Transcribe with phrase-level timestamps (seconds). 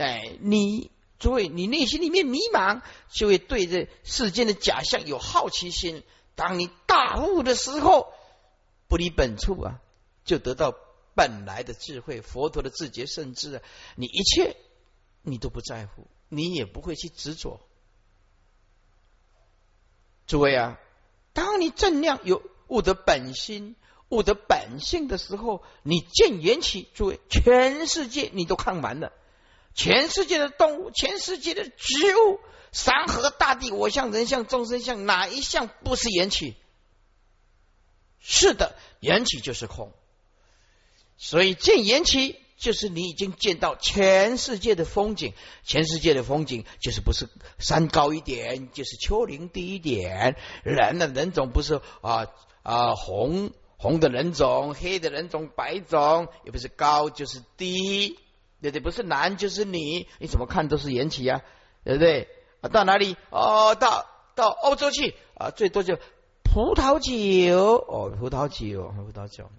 [0.00, 6.02] 哎，你诸位，你内心里面迷茫，就会对这世间的假象有好奇心。
[6.34, 8.10] 当你大悟的时候，
[8.88, 9.80] 不离本处啊，
[10.24, 10.74] 就得到
[11.14, 13.62] 本来的智慧，佛陀的自觉甚至啊，
[13.94, 14.56] 你一切
[15.20, 17.60] 你都不在乎，你也不会去执着。
[20.26, 20.80] 诸位啊，
[21.34, 23.76] 当你正量有悟得本心。
[24.08, 29.12] 悟得本性的时候，你见缘起，诸位，全世界你都看完了，
[29.74, 32.40] 全世界的动物，全世界的植物，
[32.72, 36.54] 山河大地，我相、人相、众生相，哪一项不是缘起？
[38.18, 39.92] 是的，缘起就是空，
[41.16, 45.32] 所以见缘起，就是你已经见到全世界的风景，
[45.64, 47.28] 全世界的风景就是不是
[47.58, 52.26] 山高一点，就是丘陵低一点，人的人种不是啊
[52.62, 53.52] 啊红。
[53.82, 58.18] 红的人种，黑的人种，白种，也不是高就是低，
[58.60, 58.80] 对不对？
[58.80, 61.42] 不是男就是女，你怎么看都是缘起啊，
[61.84, 62.28] 对不对？
[62.60, 63.16] 啊，到哪里？
[63.30, 65.96] 哦，到到欧洲去啊，最多就
[66.42, 69.50] 葡萄酒哦，葡萄酒，葡萄酒，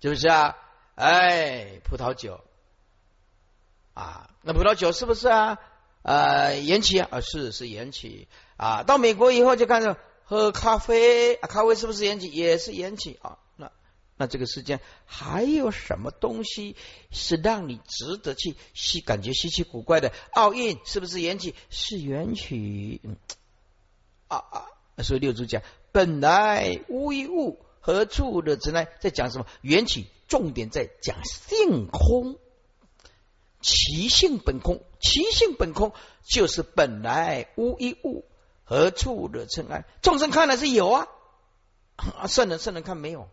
[0.00, 0.56] 是不是啊？
[0.94, 2.40] 哎，葡萄酒
[3.94, 5.58] 啊，那葡萄酒是不是啊？
[6.02, 8.82] 呃，缘起啊，是是缘起啊。
[8.82, 9.96] 到美国以后就看到。
[10.30, 12.28] 喝咖啡啊，咖啡是不是缘起？
[12.28, 13.38] 也是缘起啊。
[14.18, 16.76] 那这个世间还有什么东西
[17.10, 20.12] 是让你值得去稀感觉稀奇古怪的？
[20.32, 21.54] 奥运是不是缘起？
[21.70, 23.00] 是缘起。
[24.26, 24.66] 啊啊！
[25.02, 28.88] 所以六祖讲：本来无一物，何处的尘埃？
[29.00, 29.46] 在讲什么？
[29.62, 32.36] 缘起，重点在讲性空，
[33.62, 35.92] 其性本空，其性本空
[36.24, 38.26] 就是本来无一物。
[38.64, 39.86] 何处惹尘埃？
[40.02, 41.06] 众生看来是有啊，
[42.28, 43.30] 圣人圣人看没有。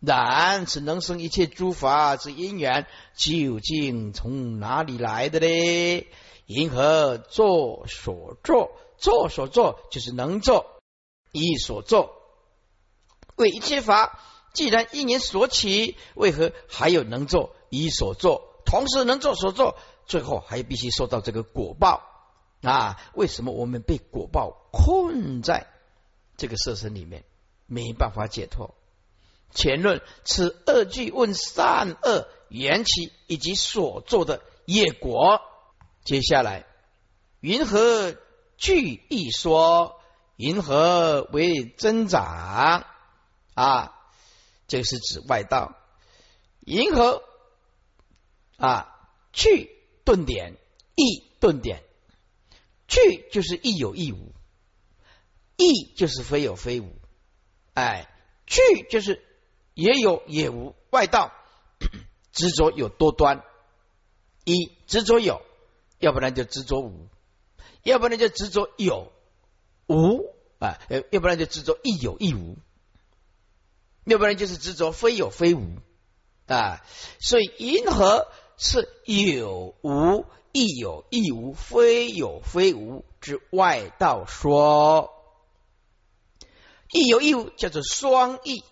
[0.00, 6.06] 然此能生一切诸法之因缘，究竟从哪里来的呢？
[6.46, 8.72] 因何作所作？
[8.98, 10.80] 作所作就是能作，
[11.30, 12.22] 一所作
[13.36, 14.20] 为一切法。
[14.54, 18.62] 既然因缘所起，为何还有能作一所作？
[18.64, 19.76] 同时能作所作，
[20.06, 22.04] 最后还必须受到这个果报。
[22.62, 25.66] 啊，为什么我们被果报困在
[26.38, 27.24] 这个色身里面，
[27.66, 28.75] 没办法解脱？
[29.56, 35.40] 前论此二句问善恶缘起以及所做的业果。
[36.04, 36.66] 接下来，
[37.40, 38.14] 云何
[38.56, 40.00] 具一说？
[40.36, 42.86] 云何为增长？
[43.54, 43.94] 啊，
[44.68, 45.74] 这个是指外道。
[46.60, 47.22] 银河
[48.58, 49.70] 啊，具
[50.04, 50.56] 顿点，
[50.94, 51.82] 一顿点。
[52.86, 54.32] 具就是亦有亦无，
[55.56, 56.92] 亦就是非有非无，
[57.74, 58.08] 哎，
[58.46, 59.25] 具就是
[59.76, 60.74] 也有也无。
[60.90, 61.32] 外道
[62.32, 63.44] 执着有多端，
[64.44, 65.42] 一执着有，
[66.00, 67.08] 要不然就执着无，
[67.84, 69.12] 要不然就执着有
[69.86, 70.24] 无
[70.58, 72.56] 啊，要不然就执着亦有亦无，
[74.04, 75.76] 要不然就是执着非有非无
[76.46, 76.84] 啊。
[77.20, 78.26] 所以银河
[78.56, 80.24] 是有无。
[80.58, 85.10] 亦有亦无，非有非无之外道说；
[86.90, 88.64] 亦有亦无叫做双翼，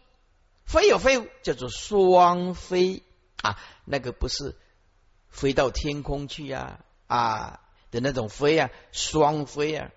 [0.64, 3.02] 非有非无叫做双飞
[3.42, 3.58] 啊。
[3.84, 4.56] 那个不是
[5.28, 7.60] 飞到天空去呀啊
[7.91, 9.91] 的那种飞啊，双飞啊，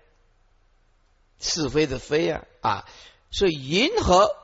[1.38, 2.88] 是非的非啊啊。
[3.30, 4.34] 所以银河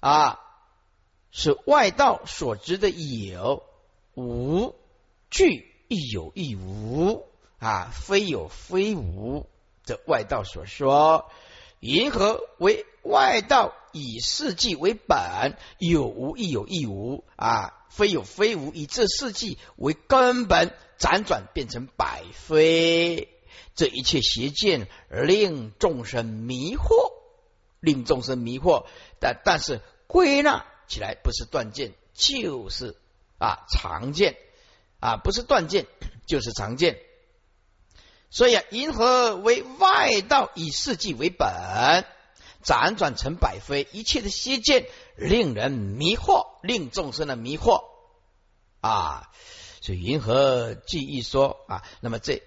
[0.00, 0.40] 啊
[1.30, 3.62] 是外道所知的有
[4.14, 4.74] 无
[5.30, 5.70] 具。
[5.88, 7.28] 亦有亦无
[7.58, 9.46] 啊，非有非无。
[9.84, 11.30] 的外道所说，
[11.80, 23.28] 银河为外道以世纪为本，有无亦有亦无啊，非有非无，以这世纪为根本，辗转变成百非。
[23.74, 27.12] 这一切邪见令众生迷惑，
[27.80, 28.86] 令众生迷惑。
[29.20, 32.96] 但但是归纳起来，不是断见，就是
[33.38, 34.36] 啊常见。
[35.00, 35.86] 啊，不是断见，
[36.26, 37.00] 就是常见。
[38.30, 42.04] 所以啊，银河为外道，以世纪为本，
[42.62, 44.86] 辗转成百非，一切的邪见
[45.16, 47.84] 令人迷惑，令众生的迷惑
[48.80, 49.30] 啊。
[49.80, 52.42] 所以银河记忆说啊，那么这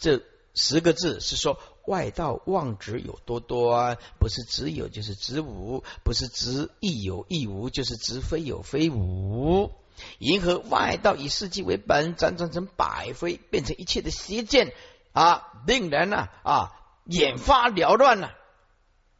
[0.00, 0.22] 这
[0.54, 9.72] 十个字是说外道妄执有多端，不是只有就是只无，不是只亦有亦无，就是只非有非无。
[10.18, 14.74] 银河外道以世纪为本，辗转成百非，变成一切的邪见
[15.12, 16.72] 啊，令人呢啊
[17.04, 18.34] 眼花缭乱了。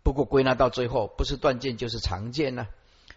[0.06, 2.68] 不过归纳到最后，不是断见就是常见呢。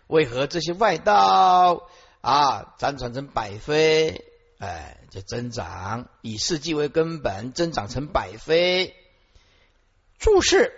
[0.08, 1.88] 为何这些外道
[2.22, 4.26] 啊，辗转成百非，
[4.58, 8.96] 哎，就增长，以世纪为根本，增长成百非。
[10.18, 10.74] 注释，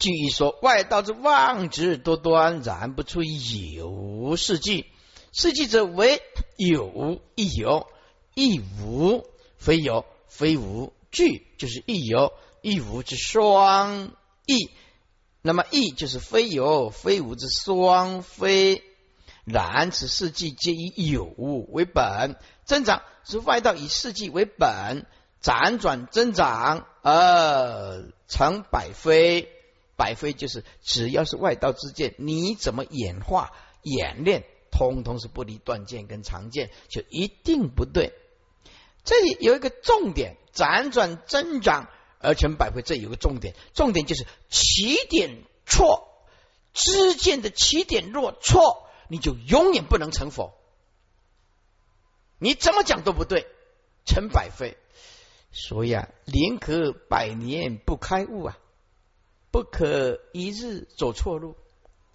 [0.00, 4.86] 据说外道之妄执多端，然不出有世纪。
[5.30, 6.20] 世纪者为
[6.56, 7.86] 有亦有，
[8.34, 9.24] 亦无，
[9.56, 10.92] 非有非无。
[11.12, 14.10] 具就是亦有亦无之双
[14.46, 14.70] 异。
[15.42, 18.82] 那么异就是非有非无之双非。
[19.44, 25.04] 然此世纪皆以有为本，增长是外道以世纪为本，
[25.42, 29.48] 辗转增长而成百非。
[29.96, 33.52] 百非就是只要是外道之见，你怎么演化
[33.82, 38.12] 演练，通通是不离断见跟常见，就一定不对。
[39.04, 41.88] 这里有一个重点，辗转增长
[42.22, 46.08] 而成百非，这有个重点，重点就是起点错，
[46.72, 48.88] 知见的起点若错。
[49.08, 50.54] 你就永远不能成佛，
[52.38, 53.46] 你怎么讲都不对，
[54.06, 54.78] 成百非。
[55.50, 58.58] 所以啊，宁可百年不开悟啊，
[59.50, 61.56] 不可一日走错路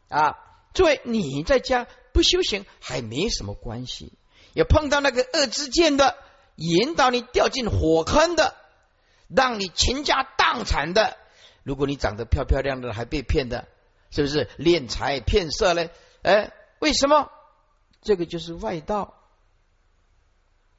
[0.09, 0.37] 啊。
[0.73, 4.13] 作为，你在家不修行还没什么关系，
[4.53, 6.17] 要碰到那个恶之见的，
[6.55, 8.55] 引导你掉进火坑的，
[9.27, 11.17] 让你倾家荡产的。
[11.63, 13.67] 如果你长得漂漂亮亮的，还被骗的，
[14.11, 15.89] 是不是敛财骗色呢？
[16.21, 16.53] 哎。
[16.79, 17.31] 为什么？
[18.03, 19.15] 这个就是外道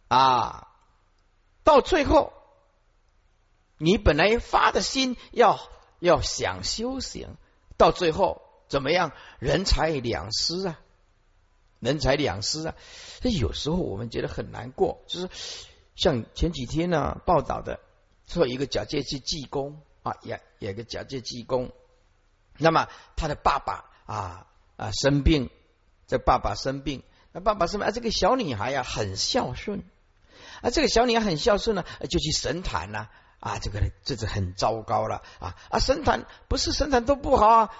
[0.06, 0.68] 啊！
[1.64, 2.32] 到最后，
[3.78, 5.58] 你本来发的心要
[5.98, 7.34] 要想修行，
[7.76, 9.10] 到最后怎么样？
[9.40, 10.78] 人财两失啊！
[11.80, 12.76] 人财两失啊！
[13.20, 15.28] 这有时候我们觉得很难过，就是
[15.96, 17.80] 像前几天呢报道的，
[18.28, 21.72] 做一个假借去济公啊，也也个假借济公，
[22.56, 24.46] 那么他的爸爸啊
[24.76, 25.50] 啊生病。
[26.10, 27.02] 这爸爸生病，
[27.32, 29.84] 那爸爸生病啊，这个小女孩呀很孝顺，
[30.62, 33.08] 啊，这个小女孩很孝顺呢，就去神坛呐，
[33.40, 37.74] 啊，这个这是很糟糕了啊啊，神坛不是神坛都不好啊，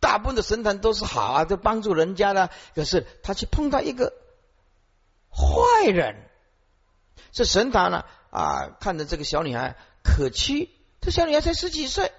[0.00, 4.12] 大部分的神坛都是好啊，都帮助人家的，可是他去碰到一个
[5.30, 6.28] 坏人，
[7.30, 8.04] 这神坛呢，
[8.38, 10.70] 啊看着这个小女孩可屈，
[11.00, 12.12] 这小女孩才十几岁，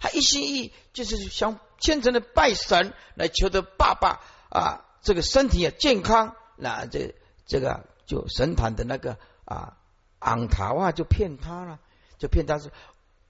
[0.00, 4.20] 她一心一意就是想虔诚的拜神来求得爸爸。
[4.48, 7.14] 啊，这个身体也健康，那这
[7.46, 9.76] 这个就神坛的那个啊，
[10.20, 11.80] 昂塔哇就骗他了，
[12.16, 12.70] 就骗他说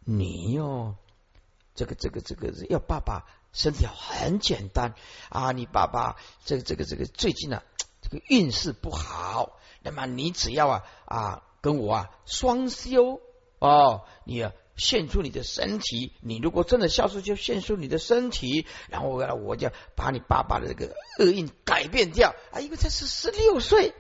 [0.05, 0.95] 你哟，
[1.75, 4.95] 这个这个这个要爸爸身体很简单
[5.31, 7.65] 啊，你爸爸这个这个这个最近啊，
[8.03, 13.21] 这个运势不好，那么你只要啊啊跟我啊双修
[13.59, 14.49] 哦，你。
[14.79, 22.61] 献出你的身体，你如果真的孝顺，就献出你的身体，然后我我就把你爸爸的这个厄运改变掉啊！
[22.61, 23.95] 因为他是十六岁，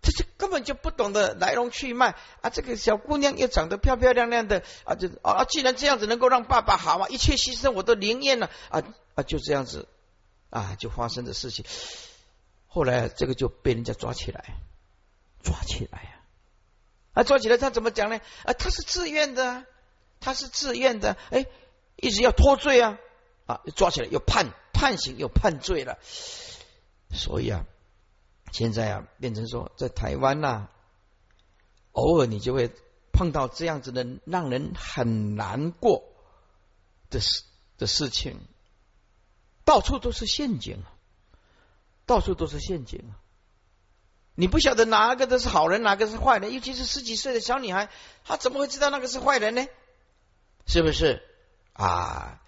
[0.00, 2.48] 这这根本就不懂得来龙去脉啊！
[2.48, 8.82] 这个小姑娘又长得漂漂亮亮的啊，就啊，既然这样子能够让爸爸好啊，一切牺牲我都灵验了啊
[9.16, 9.86] 啊，就这样子
[10.48, 11.66] 啊，就发生的事情。
[12.68, 14.56] 后来这个就被人家抓起来，
[15.42, 15.98] 抓起来！
[15.98, 16.17] 啊，
[17.18, 18.20] 啊抓起来他怎么讲呢？
[18.44, 19.66] 啊，他是自愿的，
[20.20, 21.46] 他是自愿的，哎，
[21.96, 22.96] 一直要脱罪啊，
[23.46, 25.98] 啊，抓起来又判判刑又判罪了，
[27.10, 27.66] 所以啊，
[28.52, 30.68] 现在啊，变成说在台湾呐，
[31.90, 32.70] 偶尔你就会
[33.12, 36.04] 碰到这样子的让人很难过
[37.10, 37.42] 的事
[37.78, 38.38] 的事情，
[39.64, 40.94] 到处都是陷阱啊，
[42.06, 43.18] 到处都是陷阱啊。
[44.40, 47.90] 你不晓得哪个都是好人，哪个是坏人，尤其是十几岁的小女孩，
[48.24, 49.66] 她怎么会知道那个是坏人呢？
[50.64, 51.20] 是不是
[51.72, 52.40] 啊？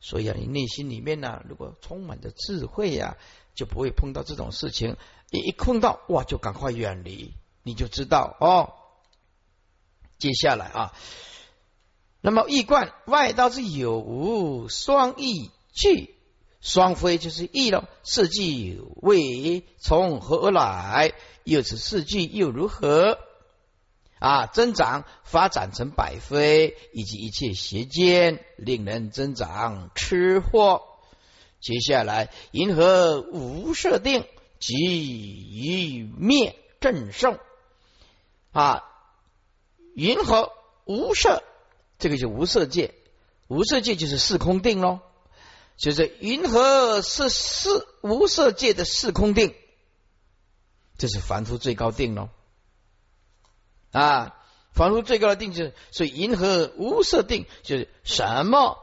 [0.00, 3.16] 所以啊，你内心里面呢，如果充满着智慧呀，
[3.56, 4.96] 就不会碰到这种事情。
[5.32, 8.74] 一一碰到哇，就赶快远离，你就知道哦。
[10.18, 10.94] 接下来啊，
[12.20, 16.14] 那么易观外道是有无双义具。
[16.64, 21.12] 双飞就是异了，四季为从何而来？
[21.44, 23.18] 又此四季又如何？
[24.18, 30.80] 啊，增长发展成百飞，以及一切邪见，令人增长吃货。
[31.60, 34.24] 接下来，银河无设定，
[34.58, 37.38] 即于灭正胜。
[38.52, 38.84] 啊，
[39.94, 40.50] 银河
[40.86, 41.42] 无色，
[41.98, 42.94] 这个就无色界，
[43.48, 45.00] 无色界就是四空定喽。
[45.76, 49.54] 就是云何是四无色界的四空定？
[50.96, 52.28] 这是凡夫最高定喽。
[53.90, 54.36] 啊，
[54.72, 58.78] 凡夫最高的定就是，所以银河无色定就是什么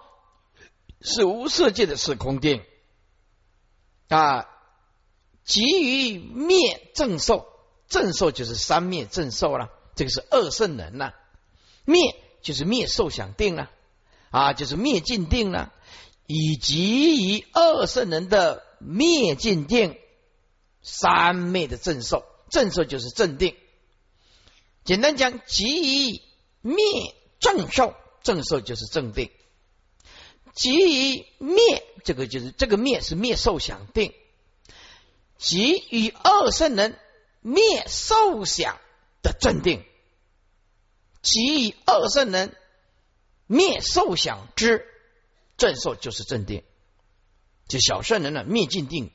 [1.02, 2.64] 是无色界的四空定？
[4.10, 4.50] 啊，
[5.46, 7.48] 急于灭正受，
[7.88, 11.14] 正受就是三灭正受了，这个是二圣人呐。
[11.86, 13.72] 灭就是灭受想定了，
[14.30, 15.74] 啊，就是灭尽定了，
[16.34, 19.98] 以及以二圣人的灭尽定，
[20.82, 23.54] 三灭的正受，正受就是正定。
[24.86, 25.66] 简单讲，即
[26.08, 26.22] 以
[26.62, 26.86] 灭
[27.42, 29.30] 正受，正受就是正定。
[30.54, 34.14] 即以灭，这个就是这个灭是灭受想定。
[35.38, 36.98] 即以二圣人
[37.42, 38.78] 灭受想
[39.22, 39.84] 的正定，
[41.22, 42.56] 即以二圣人
[43.48, 44.88] 灭受想之
[45.58, 46.64] 正受，就是正定。
[47.68, 49.12] 就小圣人的灭尽定，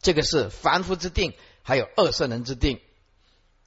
[0.00, 2.80] 这个是凡夫之定，还有二圣人之定。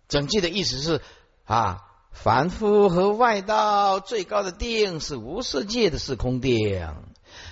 [0.10, 1.02] 整句的意思是
[1.46, 6.94] 啊，凡夫和外道最高的定是无世界的是空定。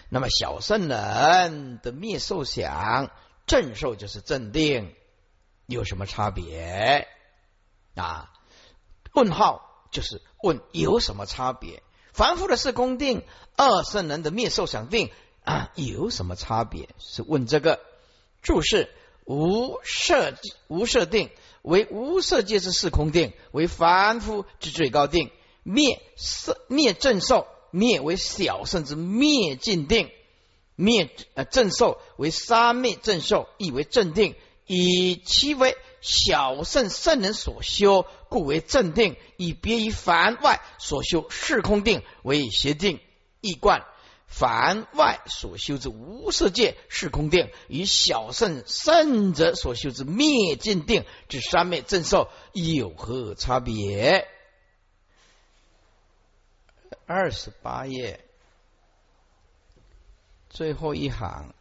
[0.10, 3.10] 那么小圣人的灭受想
[3.48, 4.94] 正受就是正定，
[5.66, 7.08] 有什么差别
[7.96, 8.34] 啊？
[9.14, 11.82] 问号就是问有什么差别？
[12.14, 13.24] 凡夫的是空定，
[13.56, 15.10] 二圣人的灭受想定
[15.44, 16.90] 啊，有什么差别？
[17.00, 17.80] 是问这个
[18.42, 18.90] 注释
[19.26, 20.34] 无设
[20.68, 21.30] 无设定
[21.62, 25.32] 为无色界之四空定，为凡夫之最高定，
[25.64, 27.48] 灭色灭正受。
[27.74, 30.12] 灭为小圣之灭尽定，
[30.76, 34.36] 灭呃正受为三灭正受，亦为正定，
[34.68, 43.00] 以其为小圣圣人所修，故为正定；以别于凡外所修是空定为邪定。
[43.40, 43.86] 易贯
[44.28, 54.28] 凡外所修之无色界是空定，与小圣圣者所修之灭尽定之三昧正受有何差别？
[57.06, 58.24] 二十八页
[60.50, 61.54] 最后一行，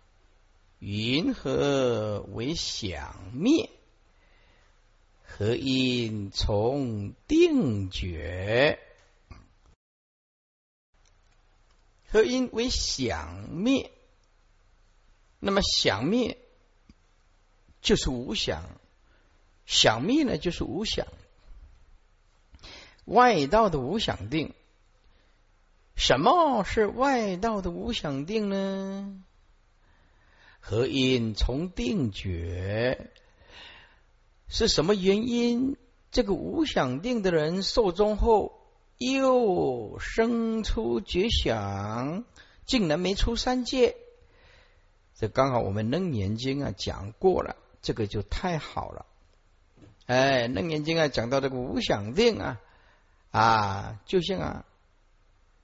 [0.79, 3.69] 云何为想灭？
[5.33, 8.79] 何因从定觉？
[12.11, 13.91] 何因为想灭？
[15.39, 16.37] 那么想灭
[17.81, 18.69] 就是无想，
[19.65, 21.07] 想灭呢就是无想，
[23.07, 24.53] 外道的无想定。
[25.97, 29.25] 什么是外道的无想定呢？
[30.59, 33.11] 何因从定觉？
[34.51, 35.79] 是什么原因？
[36.11, 38.61] 这个无想定的人寿终后
[38.99, 42.25] 又生出觉想，
[42.67, 43.97] 竟然没出三界？
[45.15, 49.07] 这刚好我们楞严经啊讲过了，这个就太好了。
[50.07, 52.61] 哎，楞严经啊讲到这个无想定啊
[53.31, 54.65] 啊，就像啊。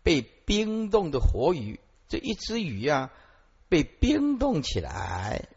[0.02, 3.10] 被冰冻的活鱼，这一只鱼啊，
[3.68, 5.48] 被冰冻起来。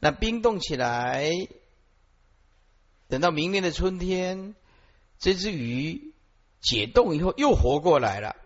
[0.00, 1.30] 那冰冻起来，
[3.12, 4.54] 等到明年的春天，
[5.18, 6.14] 这只鱼
[6.62, 8.36] 解冻以后又活过来了。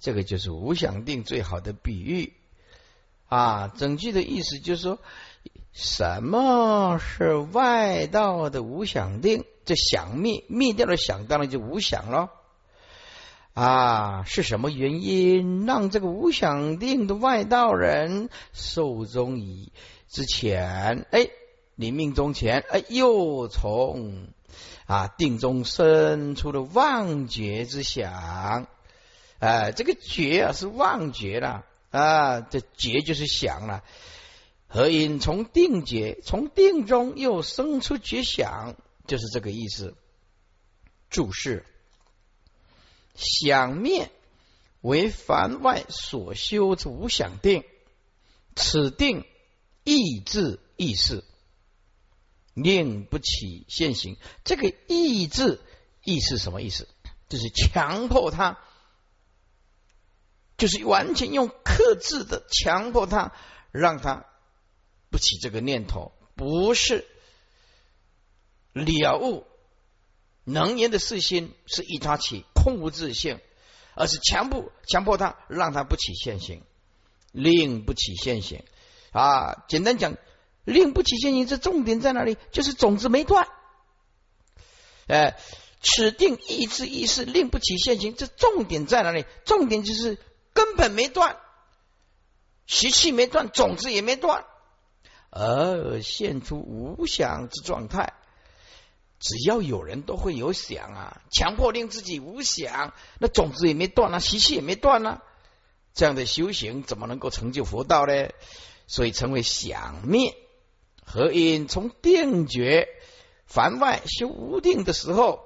[0.00, 2.34] 这个就是无想定最好的比喻
[3.26, 3.68] 啊！
[3.68, 4.98] 整句的意思就是说，
[5.72, 9.46] 什么是外道的无想定？
[9.64, 12.32] 这想灭灭掉了想，当然就无想了。
[13.54, 19.72] 啊，是什么原因让这个无想定的外道人寿终于
[20.10, 21.06] 之前？
[21.10, 21.30] 哎，
[21.76, 24.28] 你命中前，哎，又从
[24.86, 28.68] 啊定中生出了妄觉之想。
[29.40, 33.82] 啊，这个觉啊是妄觉了啊，这觉就是想了。
[34.66, 38.76] 何因从定觉，从定中又生出觉想，
[39.06, 39.94] 就是这个意思。
[41.10, 41.64] 注释。
[43.14, 44.10] 想灭
[44.80, 47.62] 为凡外所修之无想定，
[48.56, 49.24] 此定
[49.84, 51.22] 意志意识，
[52.54, 54.16] 令不起现行。
[54.44, 55.60] 这个意志
[56.02, 56.88] 意是什么意思？
[57.28, 58.58] 就是强迫他，
[60.56, 63.32] 就是完全用克制的强迫他，
[63.72, 64.26] 让他
[65.10, 67.06] 不起这个念头，不是
[68.72, 69.46] 了悟。
[70.44, 73.40] 能言的四心是一他起空无自性，
[73.94, 76.62] 而是强迫强迫他，让他不起现行，
[77.32, 78.62] 令不起现行
[79.12, 79.64] 啊！
[79.68, 80.18] 简单讲，
[80.64, 82.36] 令不起现行，这重点在哪里？
[82.50, 83.46] 就是种子没断。
[85.06, 85.36] 哎，
[85.82, 89.26] 此定意志意识令不起现行，这重点在哪里？
[89.44, 90.18] 重点就是
[90.52, 91.36] 根本没断，
[92.66, 94.46] 习气没断，种子也没断，
[95.30, 98.14] 而现出无想之状态。
[99.20, 105.22] 只要有人都会有想啊，强迫令自己无想，那种子也没断啊，习气也没断啊，
[105.94, 108.28] 这样的修行怎么能够成就佛道呢？
[108.86, 110.36] 所以称为想灭。
[111.04, 112.88] 何因从定觉
[113.46, 115.44] 凡外修无定的时候，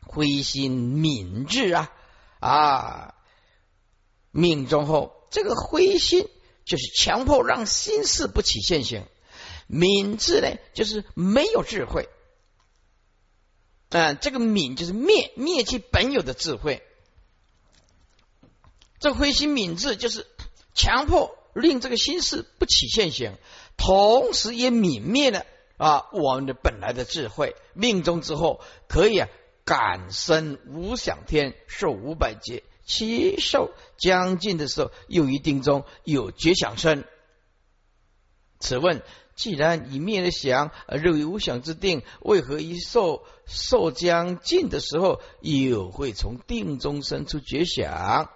[0.00, 1.92] 灰心敏智啊
[2.38, 3.14] 啊，
[4.30, 6.28] 命中后这个灰心
[6.64, 9.06] 就是强迫让心事不起现行，
[9.66, 12.08] 敏智呢就是没有智慧。
[13.88, 16.82] 嗯，这个敏就是灭灭其本有的智慧。
[19.00, 20.26] 这灰心敏智就是
[20.74, 23.36] 强迫令这个心事不起现行，
[23.84, 25.44] 同时也泯灭了
[25.76, 27.56] 啊我们的本来的智慧。
[27.74, 29.28] 命中之后可以啊
[29.64, 37.04] 感生无想天，受五百劫，七寿将近的时候又一定中有觉想生。
[38.60, 39.02] 此问。
[39.34, 48.30] 既然已灭了想，而认为无想之定，为何一受受将尽的时候，又会从定中生出觉想？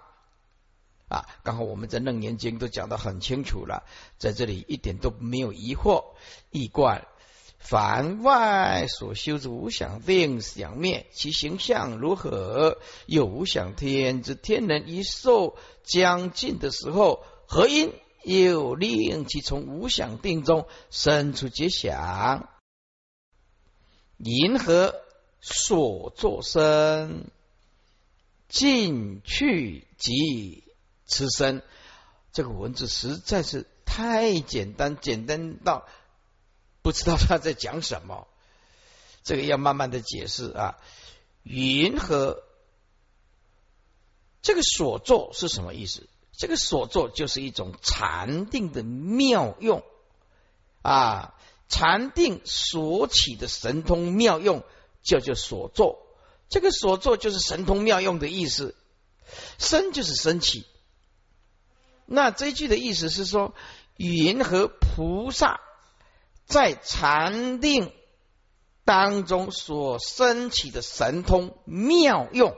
[1.07, 3.83] 啊，刚好我们在楞严经都讲得很清楚了，
[4.17, 6.03] 在这里一点都没有疑惑。
[6.51, 7.07] 易观
[7.59, 12.77] 凡外所修之无想定想灭，其形象如何？
[13.05, 17.93] 有无想天之天人一受将尽的时候，何因？
[18.23, 22.49] 又令其从无想定中生出结想，
[24.17, 24.93] 银河
[25.39, 27.31] 所作身
[28.49, 30.65] 进去即
[31.07, 31.63] 此身。
[32.33, 35.87] 这个文字实在是太简单，简单到
[36.83, 38.27] 不知道他在讲什么。
[39.23, 40.77] 这个要慢慢的解释啊。
[41.41, 42.43] 云和
[44.43, 46.07] 这个所作是什么意思？
[46.37, 49.83] 这个所作就是一种禅定的妙用
[50.83, 51.33] 啊，
[51.67, 54.63] 禅定所起的神通妙用
[55.01, 56.05] 叫做所作。
[56.49, 58.75] 这个所作就是神通妙用的意思，
[59.57, 60.67] 生就是升起。
[62.09, 63.53] 那这句的意思是说，
[63.97, 65.59] 云和菩萨
[66.45, 67.91] 在禅定
[68.85, 72.55] 当中所升起的神通妙用，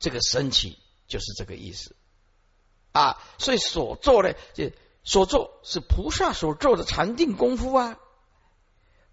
[0.00, 0.76] 这个升起
[1.06, 1.94] 就是这个意思。
[2.90, 4.72] 啊，所以所做呢，就
[5.04, 7.96] 所做是菩萨所做的禅定功夫啊，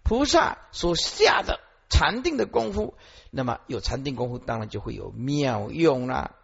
[0.02, 2.94] 菩萨所下的禅定的功夫，
[3.30, 6.34] 那么有禅定功夫，当然就会有妙用啦。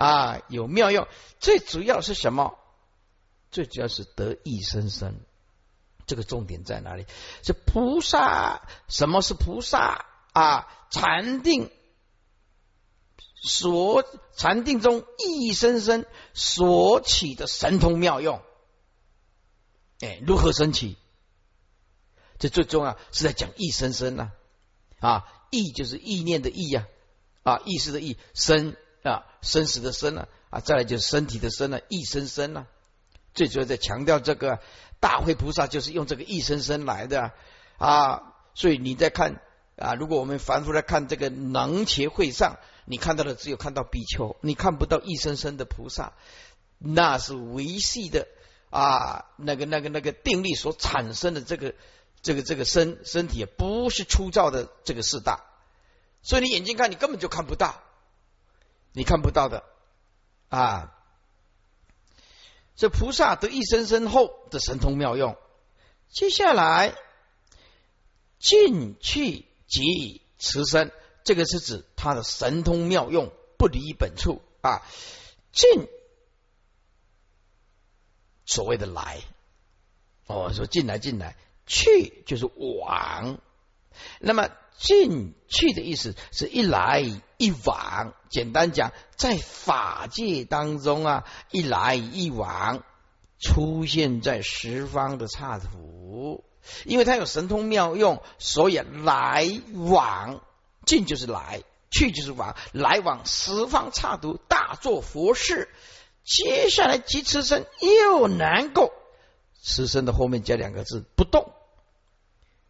[0.00, 1.06] 啊有妙用，
[1.40, 2.58] 最主要是什么？
[3.50, 5.20] 最主要是得意生生。
[6.06, 7.04] 这个重点在哪里？
[7.42, 10.66] 是菩萨，什么是菩萨啊？
[10.90, 11.70] 禅定。
[13.42, 14.04] 所
[14.36, 18.42] 禅定中一生生所起的神通妙用，
[20.00, 20.96] 哎，如何升起？
[22.38, 24.32] 这最重要是在讲一生生呢，
[24.98, 26.86] 啊，意就是意念的意呀，
[27.42, 32.66] 啊，意识的意，生啊，生死的生啊，啊，再来就是身体的身了，一生生啊，
[33.34, 34.60] 最主要在强调这个
[35.00, 37.32] 大慧菩萨就是用这个一生生来的
[37.78, 39.40] 啊，所以你在看
[39.76, 42.58] 啊，如果我们反复来看这个能切会上。
[42.86, 46.12] 你看到的只有看到比丘，你看不到一生生的菩萨，
[46.78, 48.26] 那是维系的
[48.68, 51.74] 啊，那个那个那个定力所产生的这个
[52.20, 55.44] 这个这个身身体，不是粗糙的这个四大，
[56.22, 57.80] 所以你眼睛看你根本就看不到，
[58.92, 59.64] 你看不到的。
[60.48, 60.96] 啊。
[62.76, 65.36] 这菩萨得一生生后的神通妙用，
[66.08, 66.94] 接下来
[68.38, 70.90] 进去即持身。
[71.22, 74.40] 这个是指他的神通妙用不离本处。
[74.62, 74.80] 啊，
[75.52, 75.88] 进
[78.46, 79.20] 所谓的来。
[80.26, 81.36] 哦，说进来进来。
[81.66, 83.38] 去就是往，
[84.18, 87.04] 那么进去的意思是一来
[87.40, 88.12] 一往。
[88.28, 92.84] 简单讲，在法界当中啊，一来一往
[93.40, 96.44] 出现在十方的刹土，
[96.84, 100.42] 因为他有神通妙用，所以来往。
[100.86, 105.68] 进就是来，去就是往，来往十方刹土，大做佛事。
[106.24, 108.92] 接下来即持身又能够
[109.62, 111.52] 持身的后面加两个字不动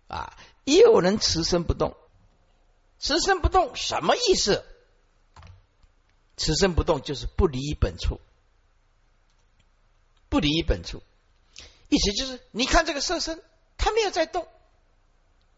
[0.08, 1.94] 啊，又能持身不动。
[3.00, 4.64] 持身不动什么意思？
[6.36, 8.20] 持身不动就是不离本处，
[10.28, 11.02] 不离本处，
[11.88, 13.42] 意思就是你看这个色身，
[13.76, 14.46] 他没有在动，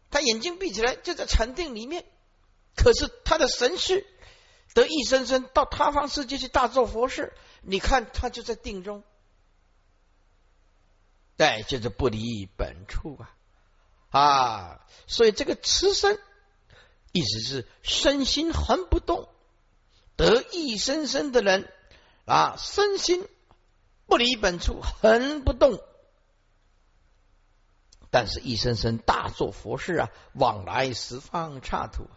[0.09, 2.05] 他眼睛闭起来就在禅定里面。
[2.75, 4.05] 可是他的神识
[4.73, 9.03] 得一生生到他方世界去大做佛事，你看他就在定中，
[11.37, 13.35] 对，就是不离本处啊
[14.09, 14.87] 啊！
[15.07, 16.19] 所以这个持身
[17.13, 19.29] 意思是身心恒不动，
[20.17, 21.71] 得一生生的人
[22.25, 23.25] 啊，身心
[24.07, 25.79] 不离本处，恒不动
[28.09, 32.07] 但是一生生大做佛事啊，往来十方刹土。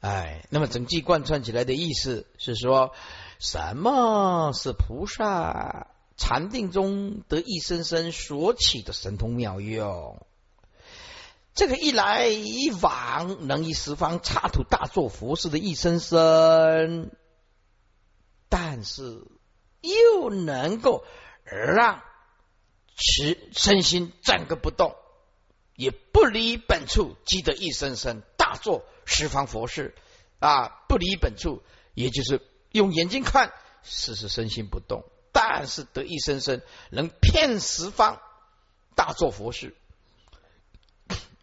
[0.00, 2.92] 哎，那么整句贯穿起来的意思是说，
[3.38, 5.86] 什么是菩萨
[6.16, 10.26] 禅定中得一生生所起的神通妙用？
[11.54, 17.10] 这个一来一往，能以十方刹土大做佛事的一生生，
[18.48, 19.22] 但是
[19.82, 21.04] 又能够
[21.44, 22.02] 让
[22.96, 24.96] 持身心站个不动，
[25.76, 29.94] 也不离本处，积得一生生大做十方佛事
[30.38, 30.82] 啊！
[30.88, 31.62] 不离本处，
[31.92, 38.22] 也就是用眼睛看，事事身心不动，但是得一生生能骗十方
[38.94, 39.76] 大做佛事。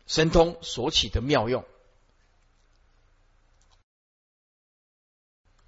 [0.09, 1.63] 神通所起的妙用，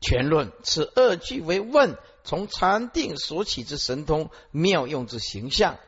[0.01, 5.80] 全论此二句为问，从禅定所起之神通妙用之形象。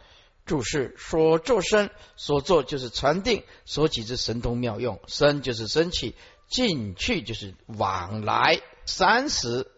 [0.45, 6.15] 注释：所作身，所作就是禅定所起之神通妙用，身就是升起，
[6.47, 8.61] 进去就是往来。
[8.85, 9.71] 三十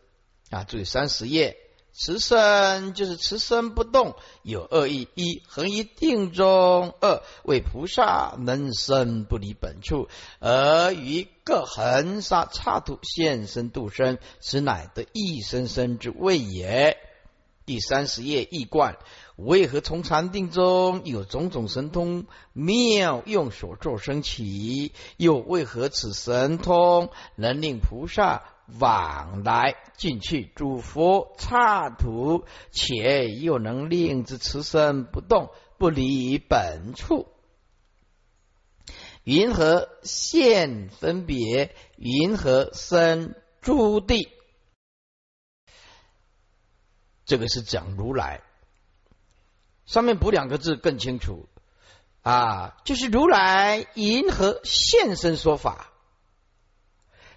[0.49, 1.57] 啊，注意三十页。
[1.97, 16.97] 持身就是持身不动，有二义：一恒一定中；二为菩萨能生不离本处，而于各恒沙刹土现身度生，此乃得一生生之谓也。
[17.65, 18.97] 第三十页一观：
[19.37, 24.91] 为何从禅定中有种种神通妙用所作生起？
[25.15, 28.43] 又为何此神通能令菩萨？
[28.79, 37.27] 往来进去，诸佛刹土，且又能令之持身不动，不离本处。
[39.23, 41.75] 云何现分别？
[41.97, 44.29] 云何生诸地？
[47.25, 48.41] 这个是讲如来。
[49.85, 51.47] 上面补两个字更清楚
[52.21, 55.91] 啊，就是如来银河现身说法。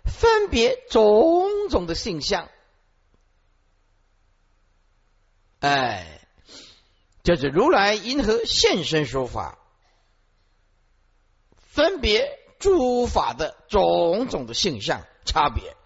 [0.08, 2.48] 分别种种的性相，
[5.60, 6.26] 哎，
[7.22, 9.58] 就是如来因何现身说法，
[11.56, 15.76] 分别诸法的种种的性相差别，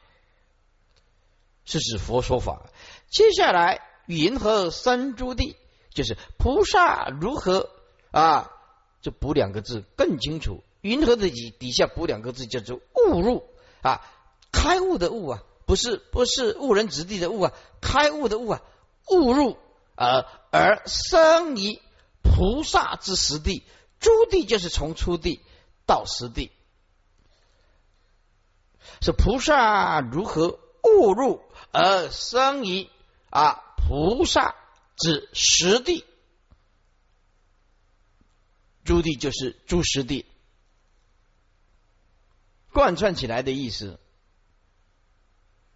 [1.65, 2.71] 是指佛说法。
[3.11, 5.57] 接下来云何三诸地，
[5.91, 7.69] 就是菩萨如何
[8.11, 8.51] 啊？
[9.03, 10.63] 就补两个字更清楚。
[10.81, 13.52] 云何的底底下补两个字，叫做误入。
[13.83, 14.01] 啊，
[14.51, 18.63] 开悟的悟啊，不是不是误人子弟的悟啊，开悟的悟啊，
[19.11, 19.59] 悟入
[19.95, 21.81] 而而生于
[22.23, 23.65] 菩萨之实地，
[24.01, 25.41] 诸地就是从初地
[25.85, 26.51] 到实地，
[29.01, 31.43] 是菩萨如何悟入
[31.73, 32.89] 而生于
[33.31, 34.55] 啊菩萨
[34.97, 36.05] 之实地，
[38.85, 40.27] 诸地就是诸实地。
[42.73, 44.01] 贯穿起来的意思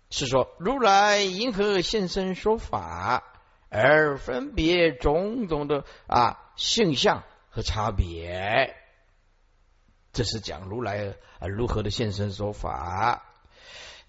[0.08, 3.22] 是说，如来因何现身说法，
[3.68, 8.74] 而分别种种的啊性相和差别？
[10.12, 13.22] 这是讲如来如何的现身说法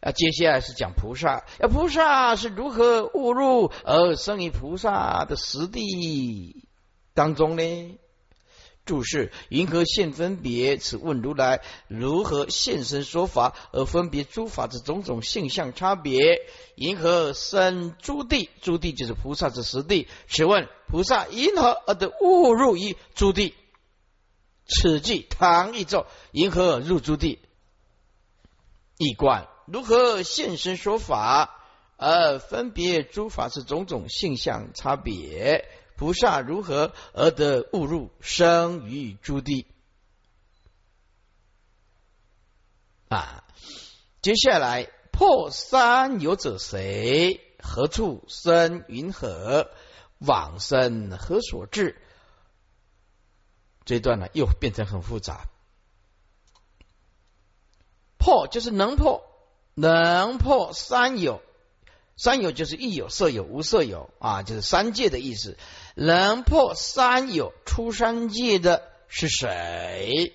[0.02, 0.12] 啊。
[0.14, 6.68] 接下来是讲菩萨，啊菩萨是如何误入而生于菩萨的实地
[7.14, 8.00] 当中呢？
[8.88, 10.78] 注释：云何现分别？
[10.78, 16.42] 此问如来如何现身说法而分别诸法之种种性相差别？
[16.76, 18.50] 云何生诸地？
[18.62, 20.08] 诸地就是菩萨之实地。
[20.28, 23.54] 请问菩萨因何而得误入于诸地？
[24.66, 27.40] 此即唐一咒，因何入诸地？
[28.98, 31.54] 一观如何现身说法
[31.98, 35.68] 而分别诸法之种种性相差别？
[35.98, 39.66] 菩萨如何而得误入生于诸地？
[43.10, 43.44] 啊，
[44.22, 47.42] 接下来破三有者谁？
[47.60, 48.84] 何处生？
[48.88, 49.72] 云何
[50.20, 51.18] 往生？
[51.18, 52.00] 何所至？
[53.84, 55.48] 这段呢，又变成很复杂。
[58.20, 59.24] 破就是能破，
[59.74, 61.42] 能破三有。
[62.18, 65.58] 三有就是亦有、色有、无色有啊，就是三界的意思。
[66.00, 70.32] 能破三有出三界的是谁？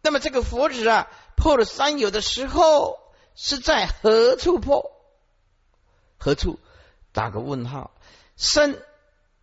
[0.00, 2.98] 那么这个佛子啊，破了三有的时候
[3.34, 4.90] 是在何处破？
[6.16, 6.58] 何处？
[7.12, 7.90] 打个问号。
[8.36, 8.82] 身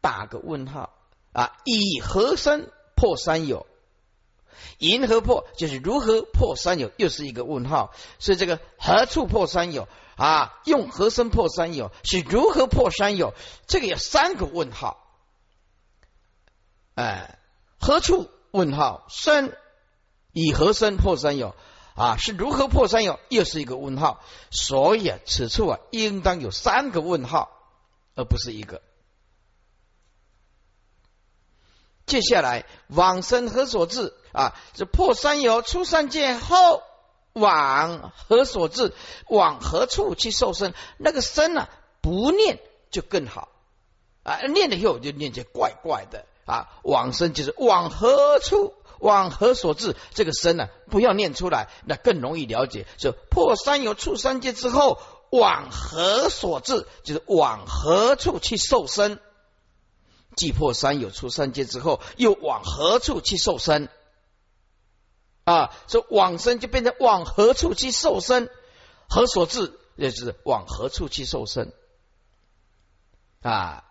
[0.01, 0.91] 打个问号
[1.31, 1.57] 啊？
[1.63, 3.67] 以何身破三有？
[4.77, 6.91] 银河破就是如何破三有？
[6.97, 7.93] 又是一个问号。
[8.19, 9.87] 所以这个何处破三有？
[10.15, 13.33] 啊，用和身破三有是如何破三有？
[13.67, 15.05] 这个有三个问号
[16.95, 17.39] 哎，
[17.79, 18.29] 何处？
[18.51, 19.55] 问号身
[20.33, 21.55] 以何身破三有
[21.95, 22.17] 啊？
[22.17, 23.19] 是如何破三有？
[23.29, 24.23] 又是一个问号。
[24.49, 27.51] 所以啊，此处啊，应当有三个问号，
[28.15, 28.81] 而不是一个。
[32.07, 34.55] 接下来往生何所至啊？
[34.73, 36.83] 这破三有出三界后，
[37.33, 38.93] 往何所至？
[39.27, 40.73] 往何处去受身？
[40.97, 41.67] 那个身呢？
[42.01, 42.59] 不念
[42.91, 43.49] 就更好
[44.23, 44.39] 啊！
[44.47, 46.25] 念了以后就念起怪怪的。
[46.45, 49.95] 啊，往生就是往何处，往何所至？
[50.15, 52.87] 这个身呢，不要念出来，那更容易了解。
[52.97, 56.87] 就破三有出三界之后，往何所至？
[57.03, 59.19] 就是往何处去受身？
[60.35, 63.89] 既破三有出三界之后，又往何处去受身？
[65.49, 68.49] 啊，说往生就变成往何处去受生？
[69.09, 69.79] 何所至？
[69.95, 71.73] 也就是往何处去受生？
[73.41, 73.83] 啊。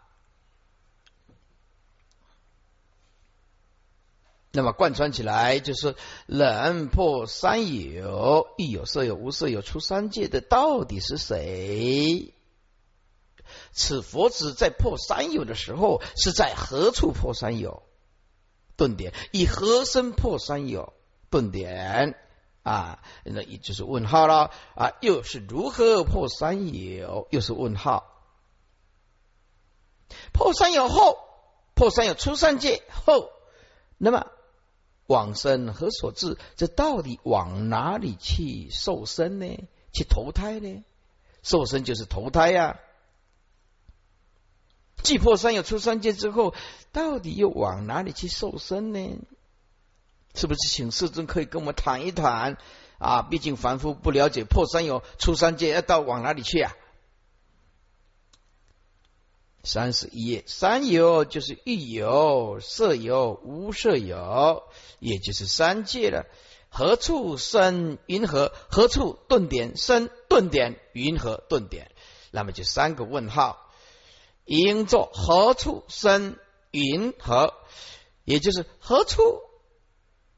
[4.52, 12.34] 那么贯穿起来就是：人破三有，亦有色有无色有出三界的，到底是谁？
[13.72, 17.82] 此佛子在破三有的时候，是在何处破三有？
[18.76, 20.92] 顿点，以何身破三有？
[21.30, 22.14] 顿点
[22.62, 24.92] 啊，那也就是问号了啊！
[25.00, 27.26] 又是如何破三有？
[27.30, 28.04] 又是问号。
[30.32, 31.18] 破三有后，
[31.74, 33.30] 破三有出三界后，
[33.96, 34.26] 那么。
[35.06, 36.36] 往生何所至？
[36.56, 39.46] 这到底往哪里去受身呢？
[39.90, 40.84] 去投胎呢？
[41.42, 42.78] 受身就是投胎呀。
[45.02, 46.52] 既破三有出三界之后，
[46.92, 49.16] 到底又往哪里去受身呢？
[50.38, 52.56] 是不是请世尊可以跟我们谈一谈
[52.98, 53.22] 啊？
[53.22, 56.72] 毕竟凡夫不了解破三有出三界要到往哪里去啊？
[59.64, 64.62] 三十一页，三有就是欲有、色有、无色有，
[65.00, 66.26] 也就是三界了。
[66.70, 68.52] 何处生云何？
[68.70, 71.90] 何处顿点生顿点云何顿点？
[72.30, 73.68] 那么就三个问号，
[74.44, 76.36] 应作何处生
[76.70, 77.54] 云何？
[78.24, 79.40] 也就是何处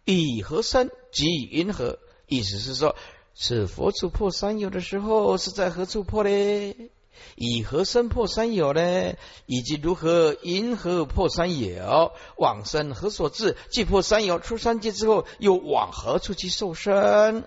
[0.05, 1.99] 以何生即云何？
[2.27, 2.95] 意思是说，
[3.35, 6.91] 是佛处破三有的时候，是在何处破呢？
[7.35, 9.15] 以何生破三有呢？
[9.47, 12.13] 以及如何因何破三有？
[12.37, 13.57] 往生何所致？
[13.71, 17.47] 既破三有出三界之后，又往何处去受身？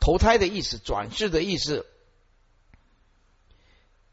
[0.00, 1.86] 投胎的意思，转世的意思。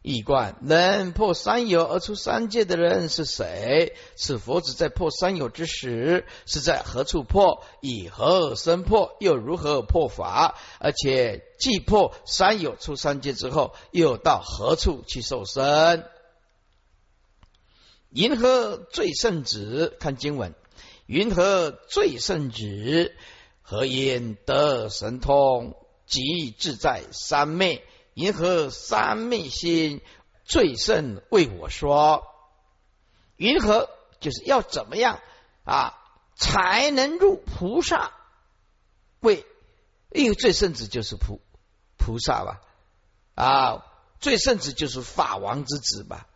[0.03, 3.95] 一观能破三有而出三界的人是谁？
[4.15, 7.63] 此佛子在破三有之时，是在何处破？
[7.81, 9.15] 以何生破？
[9.19, 10.57] 又如何破法？
[10.79, 16.03] 而且既破三有出三界之后，又到何处去受身？
[18.09, 19.95] 云何最圣旨？
[19.99, 20.55] 看经文，
[21.05, 23.15] 云何最圣旨？
[23.61, 25.75] 何因得神通
[26.07, 27.83] 即自在三昧？
[28.13, 30.01] 银河三昧心
[30.43, 32.23] 最胜为我说，
[33.37, 35.19] 云何就是要怎么样
[35.63, 35.97] 啊
[36.35, 38.11] 才能入菩萨
[39.21, 39.45] 位？
[40.11, 41.39] 因为最圣子就是菩
[41.97, 42.61] 菩萨吧
[43.35, 43.85] 啊，
[44.19, 46.27] 最圣子就是法王之子吧，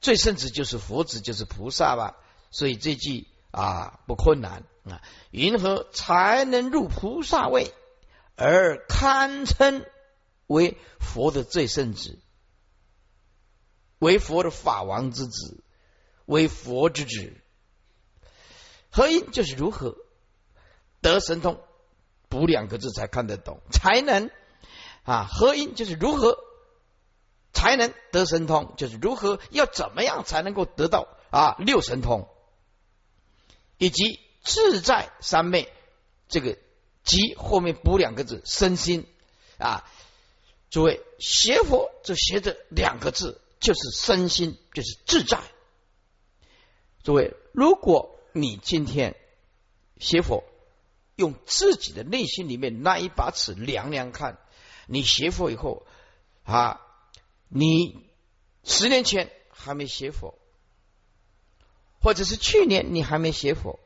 [0.00, 2.14] 最圣子就是佛子就是菩萨吧，
[2.52, 5.02] 所以这句啊不困难啊。
[5.32, 7.74] 云何才能入菩萨位
[8.36, 9.84] 而堪称？
[10.48, 12.18] 为佛的最圣子，
[14.00, 15.62] 为佛的法王之子，
[16.24, 17.32] 为佛之子。
[18.90, 19.96] 何因就是如何
[21.00, 21.60] 得神通？
[22.28, 23.60] 补两个字才看得懂。
[23.70, 24.30] 才能
[25.04, 26.38] 啊，何因就是如何
[27.52, 28.74] 才能得神通？
[28.76, 32.26] 就是如何要怎么样才能够得到啊六神通？
[33.76, 35.70] 以及自在三昧，
[36.28, 36.56] 这个
[37.04, 39.06] 即后面补两个字，身心
[39.58, 39.84] 啊。
[40.70, 45.40] 诸位，学佛就学的两个字，就是身心，就是自在。
[47.02, 49.16] 诸位，如果你今天
[49.98, 50.44] 学佛，
[51.16, 54.38] 用自己的内心里面那一把尺量量看，
[54.86, 55.86] 你学佛以后
[56.44, 56.80] 啊，
[57.48, 58.06] 你
[58.62, 60.38] 十年前还没学佛，
[62.00, 63.80] 或者是去年你还没学佛，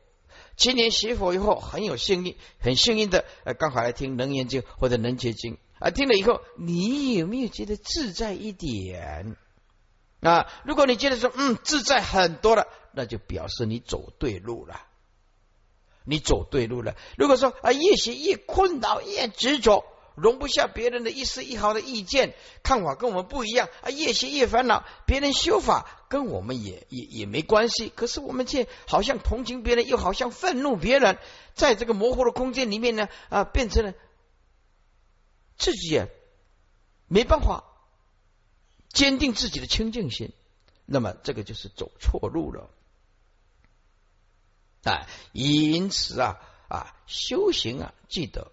[0.57, 5.53] 今年学佛以后很有幸运，很幸运的，呃，刚好来听《楞严经》或者《楞严经》。
[5.83, 9.35] 啊，听了以后，你有没有觉得自在一点？
[10.21, 14.79] 啊，如果你觉得说，嗯，自在很多了，那就表示你走对路了，
[16.05, 16.95] 你走对路了。
[17.17, 19.83] 如果说啊，越学越困扰，越执着，
[20.15, 24.85] 容不下别人的一丝一毫的意见看法跟我们不一样啊，越学越烦恼。
[25.05, 31.17] 别人修法跟我们也也也没关系，可是我们却好像同情别人，又好像愤怒别人，
[31.55, 33.93] 在这个模糊的空间里面呢啊，变成了
[35.57, 36.09] 自己也
[37.07, 37.63] 没办法
[38.89, 40.31] 坚定自己的清净心，
[40.85, 42.69] 那么这个就是走错路了
[44.83, 45.07] 啊！
[45.31, 48.51] 因此啊啊，修行啊，记得。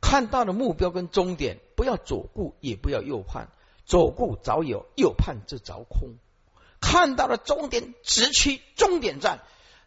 [0.00, 3.48] 看到的目标跟终点，不要左顾，也不要右盼。
[3.84, 6.14] 左顾早有，右盼则早空。
[6.80, 9.42] 看到了终点，直趋终点站，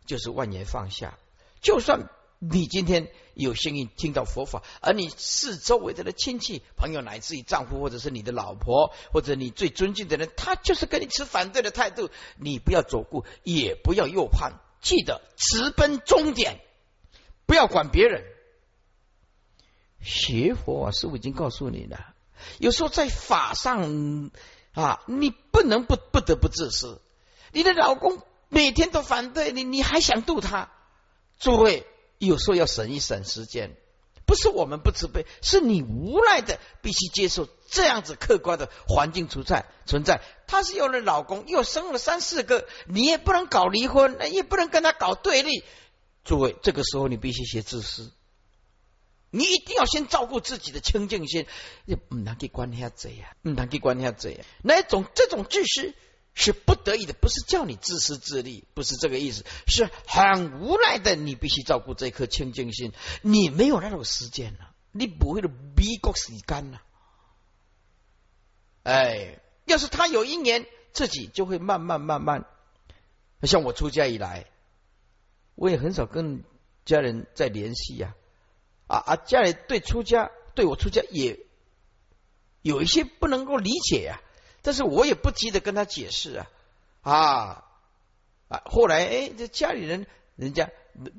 [0.06, 1.17] 就是万年放下。
[1.62, 16.60] 就算你今天有幸运听到佛法，而你是周围的亲戚、朋友，乃至于丈夫，或者是你的老婆，或者你最尊敬的人，他就是跟你持反对的态度，你不要左顾，也不要右盼，记得直奔终点，
[17.46, 18.24] 不要管别人。
[20.02, 22.13] 学佛啊，师傅已经告诉你了。
[22.60, 24.32] 有时候在法上
[24.74, 27.02] 啊，你不能不不得不自私。
[27.54, 30.69] 你的老公每天都反对你，你还想度他？
[31.39, 31.88] 诸位，
[32.25, 33.75] 有时候要省一省时间。
[34.25, 40.21] 不是我们不慈悲，是你无奈的必须接受这样子客观的环境存在存在。
[40.47, 45.65] 他是有了老公，又生了三四个，你也不能搞离婚，那也不能跟他搞对立。
[46.23, 48.13] 诸位，这个时候你必须学自私。
[49.29, 51.45] 你一定要先照顾自己的清净心，
[51.83, 54.45] 你不能给关下嘴呀，不能给关下嘴。
[54.62, 55.93] 那一种这种自私
[56.34, 61.15] 是不得已的，不是叫你自私自利，不是这个意思，是很无奈的。
[61.15, 62.91] 你必须照顾这颗清净心，
[63.22, 66.82] 你没有那种时间了，你不会的逼国时间了。
[68.84, 72.46] 哎，要是他有一年，自己就会慢慢慢慢。
[73.43, 74.46] 像我出家以来，
[75.56, 76.43] 我也很少跟
[76.86, 78.15] 家人在联系呀。
[78.88, 79.15] 啊啊！
[79.15, 81.39] 家里对出家，对我出家也
[82.62, 84.22] 有一些不能够理解呀。
[84.63, 86.47] 但是我也不急着跟他解释啊
[87.02, 87.65] 啊
[88.47, 88.62] 啊！
[88.65, 90.71] 后来哎，这家里人，人家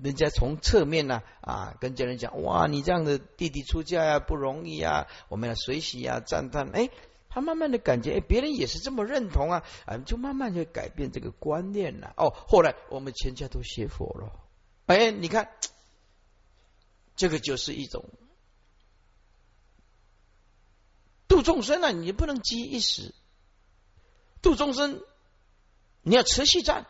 [0.02, 6.70] 人家从侧面呢啊，跟家人讲哇，你这样的弟弟出家呀不容易啊，我们要随喜呀赞叹。
[6.70, 6.90] 哎，
[7.28, 12.12] 他慢慢的感觉，哎，别人也是这么认同啊，啊，就慢慢就改变这个观念了。
[12.16, 14.32] 哦，后来我们全家都学佛了。
[14.86, 15.50] 哎，你看。
[17.16, 18.04] 这个就是一种
[21.28, 21.92] 度众生啊！
[21.92, 23.14] 你不能急一时，
[24.44, 25.02] 度众生
[26.02, 26.86] 你要持续战，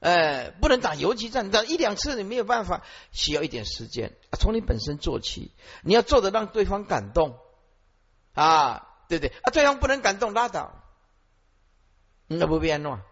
[0.00, 7.36] 哎，不能打游击战，打一两次你没有办法，需要一点时间，从你本身做起，你要做的让对方感动
[8.32, 9.36] 啊，对不对？
[9.42, 10.82] 啊，对方不能感动拉倒，
[12.28, 13.02] 那不变乱，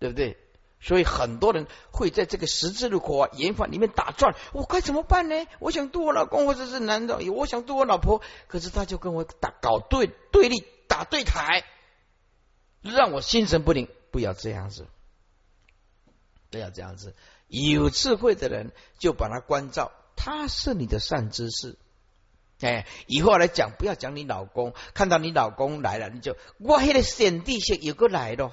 [0.00, 0.36] 对不对？
[0.80, 5.46] 所以很多人会在这个十字路口啊、研发里面打转，我该怎么办呢？
[5.58, 11.64] 我想渡我老公，或者是男的，我想渡我老婆，可是他就跟我打搞对对立，打对台，
[12.82, 13.88] 让我心神不宁。
[14.10, 14.86] 不要这样子，
[16.50, 17.14] 不要这样子。
[17.46, 21.76] 有智慧的人就把他关照，他是你的善知识。
[22.60, 28.50] 哎，以后来讲，不要讲你老公，看到你老公来了，你就我黑的显地线有个来了。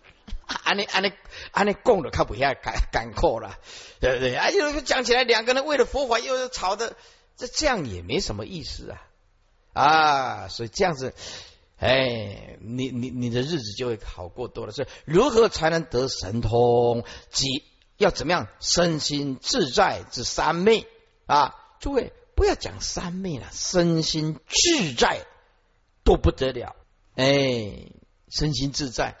[0.46, 1.12] 安尼安尼
[1.50, 3.58] 安尼讲的，他不要干干阔了，
[4.00, 4.36] 对不对？
[4.36, 6.94] 哎，又讲起来，两个人为了佛法又吵的，
[7.36, 9.02] 这这样也没什么意思啊
[9.72, 10.48] 啊！
[10.48, 11.14] 所以这样子，
[11.80, 14.72] 哎，你你你的日子就会好过多了。
[14.72, 17.04] 所以如何才能得神通？
[17.30, 17.64] 即
[17.96, 20.86] 要怎么样身心自在之三昧
[21.24, 21.54] 啊？
[21.80, 25.24] 诸位不要讲三昧了，身心自在
[26.04, 26.76] 都不得了。
[27.14, 27.90] 哎，
[28.28, 29.16] 身心自在。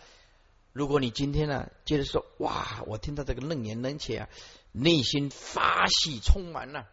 [0.74, 4.28] 如果你今天呢，接着说哇，我听到这个楞严楞切啊，
[4.72, 6.86] 内心发喜充满了，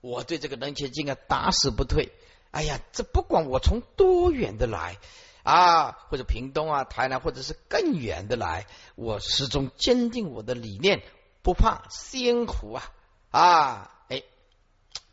[0.00, 2.10] 我对这个楞切经啊打死不退。
[2.50, 4.98] 哎呀，这不管我从多远的来
[5.42, 11.02] 啊，或者屏东啊、台南，或者是更远的来，我始终坚定我的理念，
[11.42, 12.92] 不怕辛苦啊
[13.30, 13.90] 啊！
[14.08, 14.22] 哎，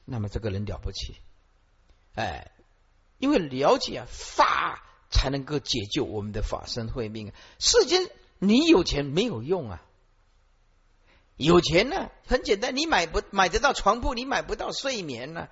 [0.06, 1.16] 那么这个人了不起，
[2.16, 2.52] 哎，
[3.18, 4.84] 因为了解法。
[5.16, 7.34] 才能够解救我们的法身慧命。
[7.60, 9.84] 世间你有钱没有用啊？
[11.38, 15.50] 有钱呢，很简单，你买不买得到床铺，你买不到睡眠呢。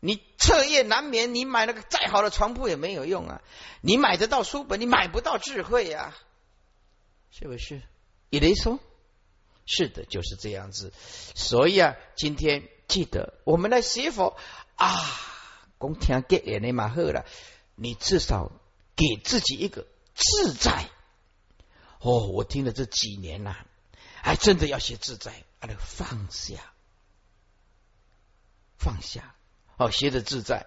[0.00, 3.42] 你彻夜难眠，你买那个再好的床铺也没有用啊。
[3.80, 6.14] 你买得到书本，你买不到智慧呀，
[7.30, 7.82] 是不是？
[8.30, 8.78] 你雷说，
[9.66, 10.92] 是的，就是这样子。
[11.34, 14.36] 所以啊，今天记得我们来学佛
[14.76, 14.94] 啊，
[15.78, 17.24] 光听给眼的嘛好了，
[17.74, 18.50] 你至少。
[19.00, 19.86] 给自己一个
[20.16, 20.90] 自在
[22.00, 22.26] 哦！
[22.32, 23.54] 我听了这几年呐，
[24.20, 26.56] 还真的要学自在，把它放下。
[28.76, 29.36] 放下，
[29.78, 30.66] 哦，学的自在。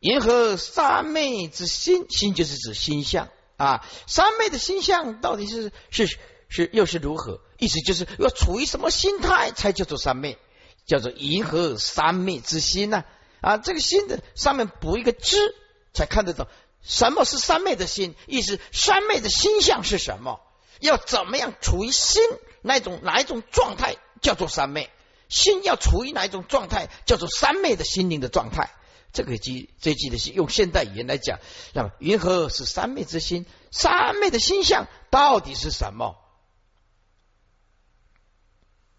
[0.00, 3.86] 银河三昧之心，心就是指心相啊。
[4.08, 7.40] 三昧的心相到底是是是又是如何？
[7.58, 10.38] 意思就是要处于什么心态才叫做三昧？
[10.86, 13.04] 叫做银河三昧之心呢？
[13.40, 15.54] 啊，这个心的上面补一个知，
[15.92, 16.48] 才看得懂
[16.82, 18.16] 什么是三昧的心。
[18.26, 20.40] 意思三昧的心相是什么？
[20.80, 22.20] 要怎么样处于心
[22.62, 24.90] 那种哪一种状态叫做三昧？
[25.32, 28.70] 心要处于哪一种状态叫做三昧的心灵的状态？
[29.12, 31.38] 这个句这句的是用现代语言来讲，
[31.74, 33.44] 那么云何是三昧之心？
[33.70, 36.16] 三昧的心相到底是什么？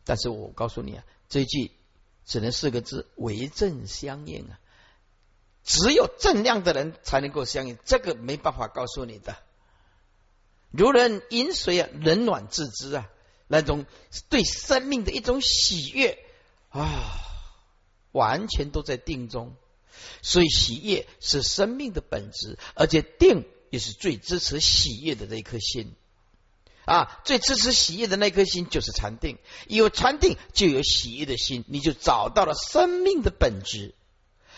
[0.04, 1.72] 但是我告诉你啊，这一句
[2.26, 4.60] 只能四个字：为正相应啊。
[5.64, 9.38] 只有正量的人才能够相应，这个没办法告诉你的。
[10.72, 13.10] 如人饮水啊，冷暖自知啊，
[13.48, 13.86] 那种
[14.30, 16.23] 对生命的一种喜悦
[16.74, 17.22] 啊，
[18.12, 19.56] 完全都在定中。
[20.22, 25.94] 所以喜悦是生命的本质，而且定也是最支持喜悦的那颗心
[26.86, 27.22] 啊！
[27.24, 33.94] 最支持喜悦的那颗心就是禅定，有禅定就有喜悦的心，你就找到了生命的本质。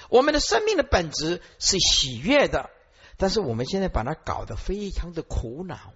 [0.10, 2.70] 我们的生命的本质是喜悦的，
[3.18, 5.94] 但是我们现在把它搞得非常的苦恼。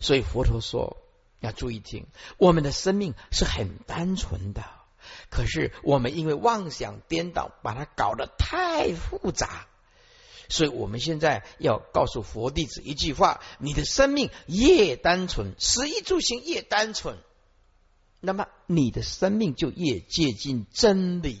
[0.00, 0.96] 所以佛陀说
[1.40, 2.06] 要注意听，
[2.38, 4.79] 我们的生命是很单纯的。
[5.30, 9.66] 可是我们因为妄想颠倒，把它搞得太复杂，
[10.48, 17.18] 所以我们现在要告诉佛弟子一句话：你的生命越单纯，十一住行越单纯，
[18.20, 21.40] 那么你的生命就越接近真理。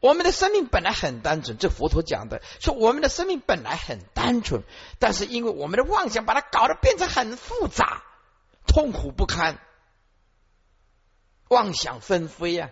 [0.00, 4.62] 我们的生命本来很单纯，这佛陀讲的，说我们的生命本来很单纯，
[4.98, 8.02] 但是因为我们的妄想把它搞得变成很复杂，
[8.66, 9.60] 痛苦不堪。
[11.52, 12.70] 妄想纷飞啊，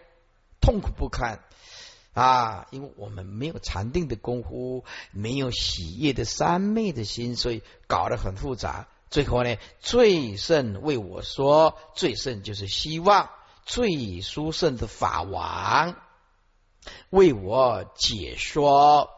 [0.62, 1.45] 痛苦不堪
[2.14, 2.66] 啊！
[2.70, 8.89] 因为我们没有禅定的功夫，没有喜悦的三昧的心，所以搞得很复杂。
[9.11, 13.28] 最后呢，最胜为我说，最胜就是希望
[13.66, 15.95] 最殊胜的法王
[17.11, 19.11] 为我解说，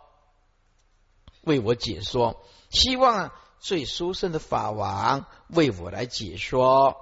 [1.43, 6.97] 为我解说，希望最殊胜的法王为我来解说。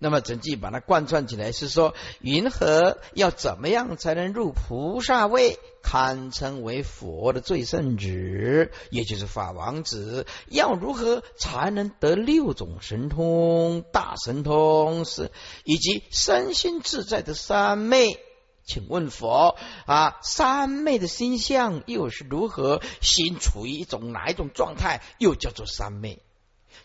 [0.00, 10.24] 那么整句把它贯穿起来是说，云何要怎么样才能入菩萨位，堪称为佛的最圣旨，也就是法王子？
[10.46, 15.32] 要如何才能得六种神通、大神通是
[15.64, 18.20] 以及身心自在的三昧？
[18.64, 22.80] 请问佛啊，三昧的心相又是如何？
[23.00, 26.22] 心处于一种哪一种状态，又叫做三昧？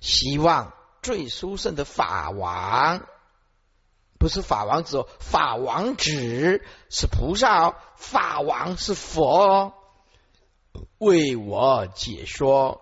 [0.01, 0.74] 希望。
[1.04, 3.06] 最殊胜的法王，
[4.18, 9.74] 不是法王子哦，法王子是菩萨哦，法王是佛哦，
[10.97, 12.82] 为我解说。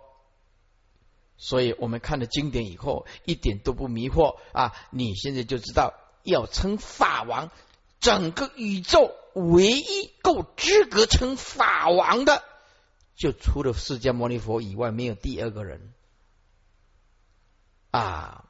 [1.36, 4.74] 所以我们看了经典以后，一点都不迷惑啊！
[4.92, 7.50] 你现在就知道，要称法王，
[8.00, 12.44] 整个宇宙唯一够资格称法王的，
[13.16, 15.92] 就除了释迦牟尼佛以外，没有第二个人。
[17.92, 18.46] 啊！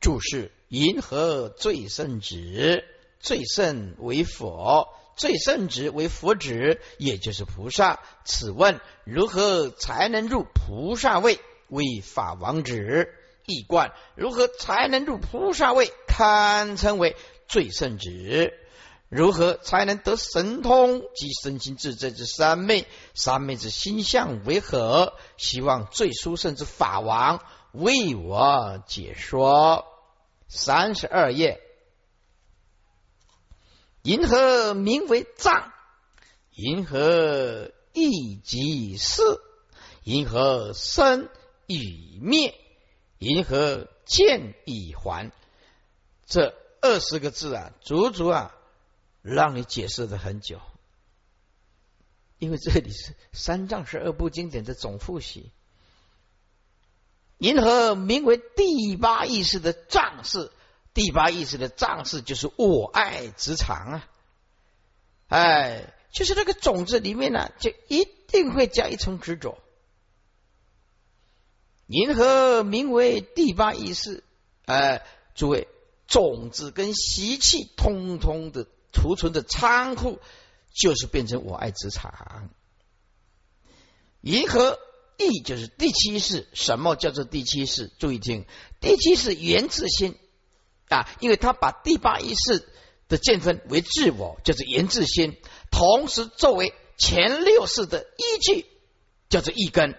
[0.00, 2.84] 注释：银河最圣旨，
[3.18, 8.00] 最圣为佛，最圣旨为佛旨，也就是菩萨。
[8.24, 11.38] 此问如何才能入菩萨位？
[11.68, 13.14] 为法王旨。
[13.46, 15.92] 一贯如何才能入菩萨位？
[16.06, 17.16] 堪称为
[17.48, 18.59] 最圣旨。
[19.10, 22.86] 如何才能得神通及身心自在之三昧？
[23.12, 25.14] 三昧之心相为何？
[25.36, 29.84] 希望最殊胜之法王为我解说。
[30.46, 31.60] 三十二页，
[34.02, 35.72] 银河名为藏，
[36.54, 39.22] 银河一即是，
[40.04, 41.28] 银河生
[41.66, 42.54] 与灭，
[43.18, 45.32] 银河见已还。
[46.26, 48.54] 这二十个字啊，足足啊。
[49.22, 50.60] 让你解释的很久，
[52.38, 55.52] 因为这里是三藏十二部经典的总复习。
[57.36, 60.50] 银河名为第八意识的藏式，
[60.94, 64.08] 第八意识的藏式就是我爱职场啊，
[65.28, 69.58] 哎，就是那个种子里面呢，就一定会加一层执着。
[71.86, 74.24] 银河名为第八意识，
[74.66, 75.04] 哎，
[75.34, 75.66] 诸位，
[76.06, 78.66] 种子跟习气通通的。
[78.92, 80.20] 储存的仓库
[80.74, 82.50] 就是变成我爱职场，
[84.20, 84.78] 银河
[85.16, 86.48] 意就是第七世。
[86.54, 87.90] 什么叫做第七世？
[87.98, 88.46] 注意听，
[88.80, 90.16] 第七世源自心
[90.88, 92.68] 啊，因为他把第八意识
[93.08, 95.36] 的见分为自我，就是源自心，
[95.70, 98.66] 同时作为前六世的依据，
[99.28, 99.96] 叫做一根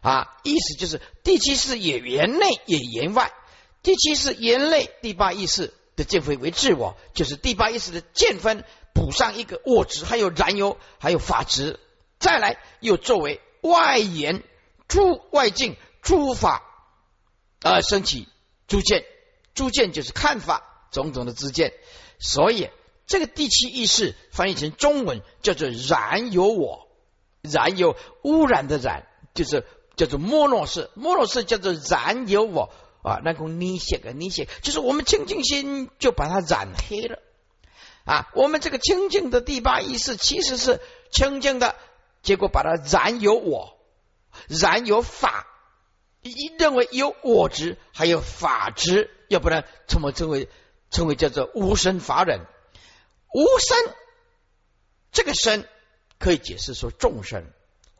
[0.00, 0.38] 啊。
[0.42, 3.32] 意思就是第七世也缘内也缘外，
[3.82, 8.64] 第七世缘内第八意识的见分为自我，就是第八意识的见分
[8.94, 11.80] 补上一个我执，还有燃油，还有法执，
[12.18, 13.40] 再来又作为。
[13.66, 14.42] 外延
[14.88, 16.62] 诸外境诸法
[17.62, 18.28] 而升起
[18.68, 19.06] 诸见，
[19.54, 21.72] 诸见就是看法，种种的知见。
[22.18, 22.68] 所以
[23.06, 26.88] 这个第七意识翻译成中文叫做染有我，
[27.40, 29.64] 染有污染的染，就是
[29.96, 32.70] 叫做摩诺氏，摩诺式叫做染有我
[33.04, 33.20] 啊。
[33.22, 37.20] 那个你写个你写，就是我们清净心就把它染黑了
[38.04, 38.28] 啊。
[38.34, 40.80] 我们这个清净的第八意识其实是
[41.12, 41.76] 清净的。
[42.22, 43.76] 结果把它染有我，
[44.48, 45.46] 染有法，
[46.22, 50.48] 一认为有我执，还有法执，要不然怎么称为
[50.90, 52.40] 称为叫做无生法忍？
[53.34, 53.94] 无生
[55.12, 55.66] 这个生
[56.18, 57.44] 可以解释说众生，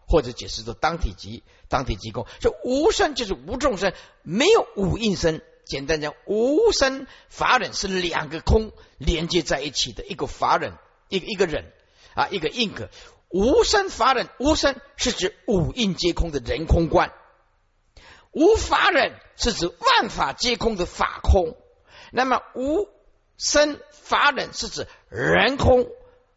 [0.07, 2.27] 或者解释说当体即当体即空。
[2.41, 3.93] 就无生就是无众生，
[4.23, 5.41] 没有五应生。
[5.65, 10.75] 简单讲，无生法忍是两个空连接在一起的一个法忍，
[11.09, 11.73] 一个一个忍
[12.15, 12.91] 啊，一个应可。
[13.31, 17.09] 无生法忍，无生是指五蕴皆空的人空观；
[18.31, 21.57] 无法忍是指万法皆空的法空。
[22.13, 22.87] 那么无
[23.39, 25.89] 生法忍是指人空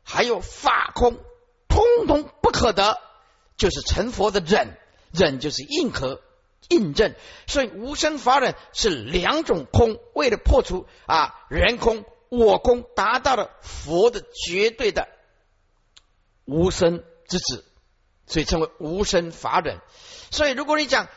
[0.04, 1.18] 还有法空，
[1.68, 2.98] 通通不可得，
[3.58, 4.78] 就是成佛的忍。
[5.14, 6.22] 忍就是印可
[6.68, 7.16] 印证，
[7.48, 15.08] 所以无生法忍是两种空，为了破除啊人空我空，达到了佛的绝对的。
[16.44, 17.64] 无生之子，
[18.28, 19.80] 所以称为无生法忍。
[20.30, 21.08] 所以如果你讲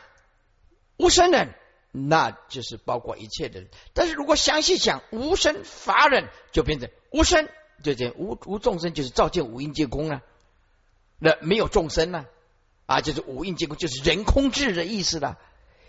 [0.95, 1.53] 无生忍，
[1.91, 3.65] 那就是包括一切的。
[3.93, 7.49] 但是如果详细讲无生法忍，就变成无生，
[7.83, 10.21] 就这无无众生，就是照见五蕴皆空啊。
[11.23, 12.25] 那没有众生呢？
[12.87, 15.37] 啊，就是五蕴皆空，就是人空智的意思了。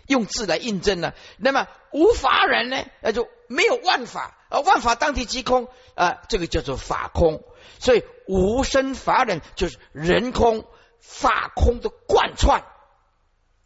[0.05, 1.13] 用字来印证呢？
[1.37, 2.85] 那么无法忍呢？
[3.01, 7.43] 那就没有万法而，万法当地即空啊，这个叫做法空。
[7.79, 10.65] 所以无生法忍就是人空
[10.99, 12.63] 法空的贯穿，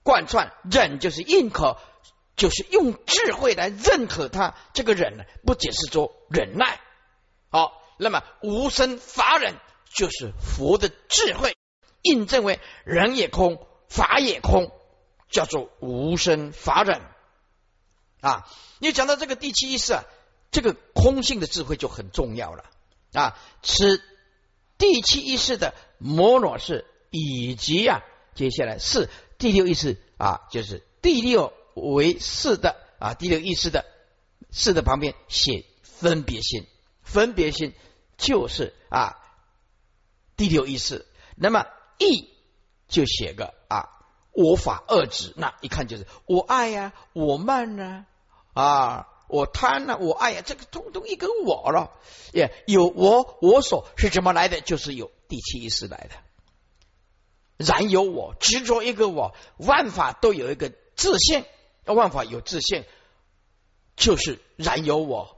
[0.03, 1.77] 贯穿忍就是认可，
[2.37, 4.55] 就是用智慧来认可他。
[4.73, 6.79] 这个忍呢，不解释作忍耐。
[7.49, 9.55] 好，那么无生法忍
[9.97, 11.57] 就是佛的智慧，
[12.03, 14.71] 印证为人也空，法也空。
[15.29, 17.01] 叫做无生法忍
[18.21, 18.47] 啊！
[18.79, 20.05] 你讲到这个第七意识啊，
[20.51, 22.63] 这个空性的智慧就很重要了
[23.11, 23.37] 啊。
[23.61, 24.01] 此
[24.77, 33.83] 第七意识的摩罗是以及啊，接下来是第六意识啊，就是第六为四的啊，第六意识的
[34.49, 36.65] 四的旁边写分别心，
[37.03, 37.73] 分别心
[38.15, 39.17] 就是啊
[40.37, 41.05] 第六意识。
[41.35, 41.65] 那么
[41.97, 42.29] 意
[42.87, 43.89] 就写个啊。
[44.31, 48.05] 我法二执，那一看就是我爱呀，我慢呢，
[48.53, 51.91] 啊，我贪呢，我爱呀，这个通通一个我了。
[52.33, 54.61] 也有我，我所是怎么来的？
[54.61, 57.65] 就是有第七意识来的。
[57.65, 61.43] 然有我执着一个我，万法都有一个自信，
[61.85, 62.85] 万法有自信，
[63.95, 65.36] 就是然有我。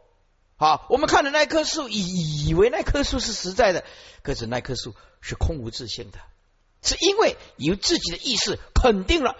[0.59, 3.85] 好，我们看的那棵树，以以为那棵树是实在的，
[4.23, 6.19] 可是那棵树是空无自性的。
[6.81, 9.37] 是因为有自己的意识肯定了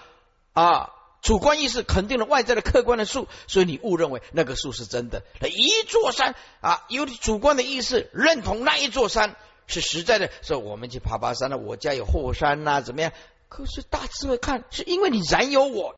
[0.54, 0.92] 啊，
[1.22, 5.24] 主观意识肯定了外在的客观的数，所以你误认为那个数是真的。
[5.42, 9.36] 那一座山啊，有主观的意识认同那一座山
[9.68, 13.12] 是实在的，说我们去爬爬山了，我家有后山呐，怎么样？
[13.50, 15.96] 可是大智慧看，是因为你然有我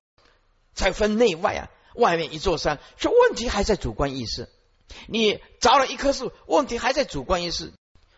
[0.74, 4.50] 才分内外啊，外面一座山，说问题还在主观意识。
[5.08, 7.72] 你着了一棵树，问题还在主观意识。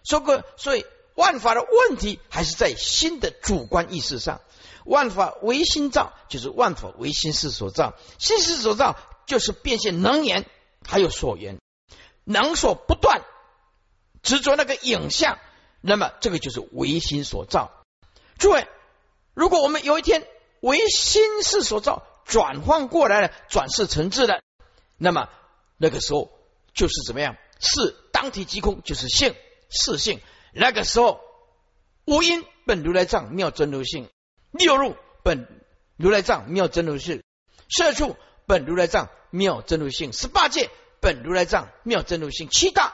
[0.03, 0.85] 说过，所以。
[1.15, 4.41] 万法的问题还是在心的主观意识上。
[4.83, 7.93] 万法唯心造，就是万法唯心事所造。
[8.17, 8.97] 心事所造，
[9.27, 10.49] 就是变现能言，
[10.83, 11.59] 还有所言，
[12.23, 13.21] 能所不断，
[14.23, 15.37] 执着那个影像，
[15.81, 17.69] 那么这个就是唯心所造。
[18.39, 18.67] 诸位，
[19.35, 20.25] 如果我们有一天
[20.61, 24.41] 唯心事所造转换过来了，转世成智了，
[24.97, 25.29] 那么
[25.77, 26.31] 那个时候
[26.73, 27.37] 就是怎么样？
[27.59, 29.35] 是当体即空，就是性，
[29.69, 30.19] 是性。
[30.53, 31.21] 那个时候，
[32.05, 34.09] 无因本如来藏妙真如性，
[34.51, 35.47] 六入本
[35.97, 37.23] 如来藏妙真如性，
[37.69, 38.15] 色处
[38.45, 40.69] 本如来藏妙真如性，十八界
[40.99, 42.93] 本如来藏妙真如性，七大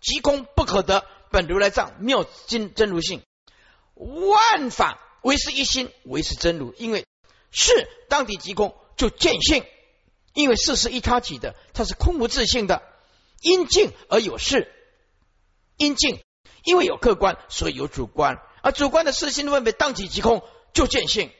[0.00, 3.22] 即空不可得本如来藏妙真真如性，
[3.94, 6.74] 万法唯是一心，唯是真如。
[6.78, 7.06] 因为
[7.50, 9.64] 是当体即空就见性，
[10.34, 12.82] 因为事是一他起的，它是空无自性的，
[13.40, 14.70] 因静而有事，
[15.76, 16.20] 因静
[16.64, 21.30] 因为有客观，所以有主观，而主观的事性分别当体即空就见性，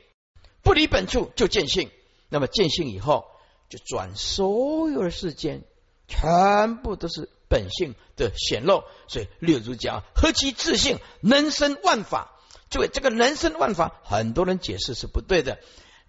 [0.63, 1.91] 不离本处就见性，
[2.29, 3.27] 那么见性以后
[3.69, 5.65] 就转所有的世间，
[6.07, 12.35] 全部都是本性的显露，所以六祖讲何其自性能生万法。
[12.71, 15.59] 诸位，这个能生万法，很多人解释是不对的。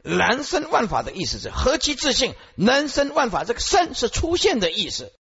[0.03, 5.13] 能生万法的意思是何其自信，能生万法，这个生是出现的意思。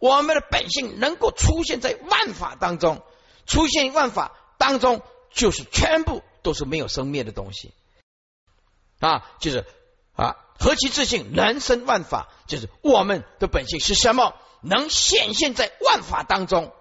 [0.00, 3.02] 我们的本性能够出现在万法当中，
[3.46, 7.72] 出现万法当中，就是全部都是没有生灭的东西
[8.98, 9.64] 啊，就是
[10.16, 14.34] 啊，何其自信，人生万法，就是我们的本性是什么？
[14.60, 16.72] 能显现在万法当中，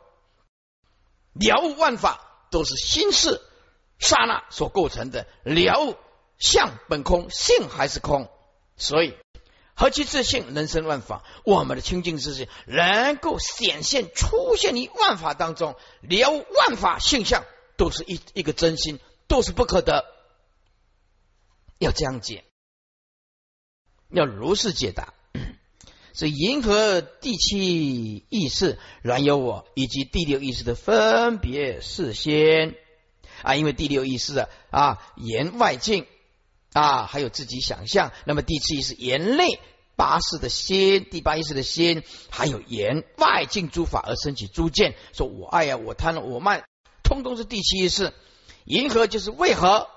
[1.34, 2.26] 了悟万法。
[2.51, 3.43] 都是心事
[3.99, 5.95] 刹那所构成的了悟
[6.39, 8.28] 相本空性还是空，
[8.76, 9.15] 所以
[9.80, 17.45] 何其自信人生万法，我们的清净自信能够显现出现于万法当中，了万法性相
[17.77, 18.99] 都是一一个真心，
[19.30, 20.03] 都是不可得。
[21.77, 22.43] 要这样解，
[24.09, 25.13] 要如是解答。
[26.11, 32.75] 所以银河第七意识然有我，以及第六意识的分别事先
[33.43, 36.05] 啊，因为第六意识啊啊言外境
[36.74, 38.11] 啊，还有自己想象。
[38.26, 39.59] 那么第七意识言内
[39.95, 46.63] 八识的心，第八意识的心，还有言外境诸法而升起诸见，说我爱呀，我贪了，我慢，
[47.03, 48.13] 通通是第七意识。
[48.65, 49.89] 银河就是为何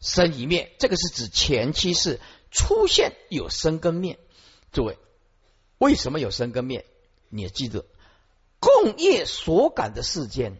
[0.00, 0.74] 生一灭？
[0.78, 4.18] 这个是指前期是出现有生跟灭，
[4.72, 4.98] 诸位。
[5.76, 6.86] 为什么有生跟灭？
[7.28, 7.84] 你也记得
[8.58, 10.56] 共业所感的世间，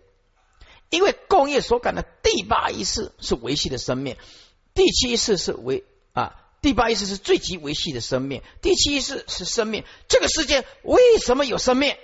[0.90, 4.16] 因为共业所感的第八意识是维系的生命，
[4.78, 9.82] 第七意识是维啊，第八意识是最极维系的生命，第七意识是生命。
[10.06, 11.96] 这个世界为什么有生命？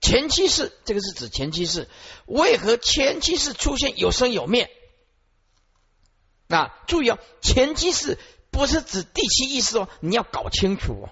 [0.00, 1.88] 前期世这个是指前期世
[2.26, 4.70] 为何前期世出现有生有灭？
[6.46, 8.16] 那注意哦，前期世
[8.52, 9.88] 不是指第七意识哦？
[9.98, 11.10] 你要搞清楚哦。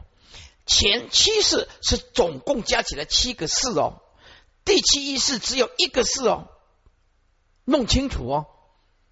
[0.66, 4.02] 前七世是总共加起来七个世哦，
[4.64, 6.46] 第七意识只有一个世哦，
[7.64, 8.46] 弄清楚哦。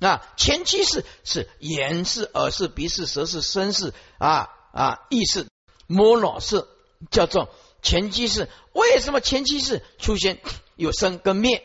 [0.01, 5.47] 那前七世是眼视、耳视、鼻视、舌视、身视啊啊意识、
[5.87, 6.67] 摸脑视，
[7.11, 7.51] 叫做
[7.83, 8.49] 前七世。
[8.73, 10.41] 为什么前七世出现
[10.75, 11.63] 有生跟灭？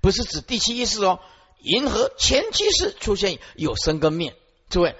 [0.00, 1.18] 不是指第七意识哦，
[1.58, 4.36] 银河前期是出现有生跟灭。
[4.68, 4.96] 诸位，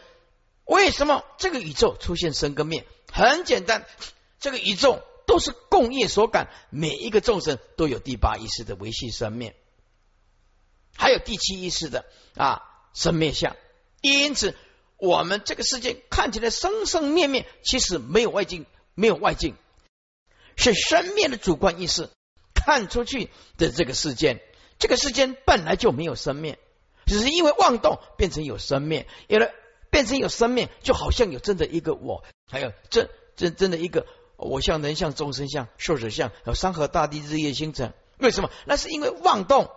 [0.65, 2.85] 为什么这个宇宙出现生跟灭？
[3.13, 3.87] 很简单，
[4.41, 9.55] 这个宇宙都是共业所感，每一个众生都有第八意识的维系生命，
[10.97, 12.05] 还有第七意识的
[12.37, 12.63] 啊
[12.95, 13.57] 生灭相。
[14.01, 14.57] 因此，
[14.97, 19.55] 我们这个世界看起来生生灭灭，其实没有外境，没有外境，
[20.57, 22.09] 是生灭的主观意识
[22.55, 24.41] 看出去的这个世间。
[24.79, 26.59] 这个世间本来就没有生灭，
[27.07, 29.51] 只是因为妄动变成有生灭，有了。
[29.91, 34.07] 变成有生命，就好像有真的一个我，还有真真真的一个
[34.39, 37.93] 我像人像众生像寿者像，有山河大地日夜星辰。
[38.17, 38.51] 为什么？
[38.65, 39.71] 那是因为妄动，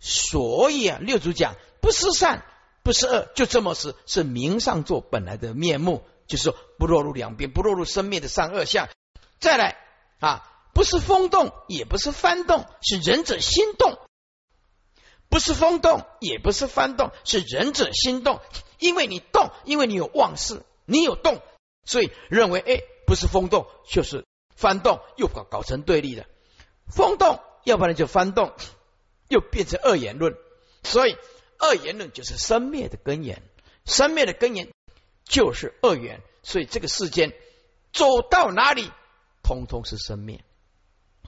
[0.00, 2.44] 所以啊，六祖讲不是善，
[2.82, 8.88] 不是恶，就这么是是明上座本来的面目，就是说不落入两边，不落入生灭的善恶相。
[9.40, 9.76] 再来
[10.20, 13.98] 啊，不是风动，也不是翻动，是仁者心动。
[15.30, 18.40] 不是风动，也不是翻动，是仁者心动。
[18.78, 21.42] 因为你动，因为你有妄事，你有动，
[21.84, 24.24] 所以认为哎，不是风动就是
[24.56, 26.24] 翻动，又搞搞成对立的。
[26.86, 28.54] 风动，要不然就翻动，
[29.28, 30.36] 又变成二言论。
[30.82, 31.16] 所以
[31.58, 33.42] 二言论就是生灭的根源，
[33.84, 34.72] 生灭的根源
[35.24, 36.20] 就是二元。
[36.42, 37.32] 所以这个世间
[37.92, 38.90] 走到哪里，
[39.42, 40.44] 通通是生灭，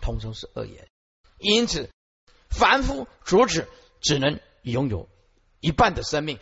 [0.01, 0.88] 通通是二言。
[1.38, 1.90] 因此，
[2.48, 3.68] 凡夫俗子。
[4.03, 5.11] 只能拥有
[5.61, 6.38] 一半的生命，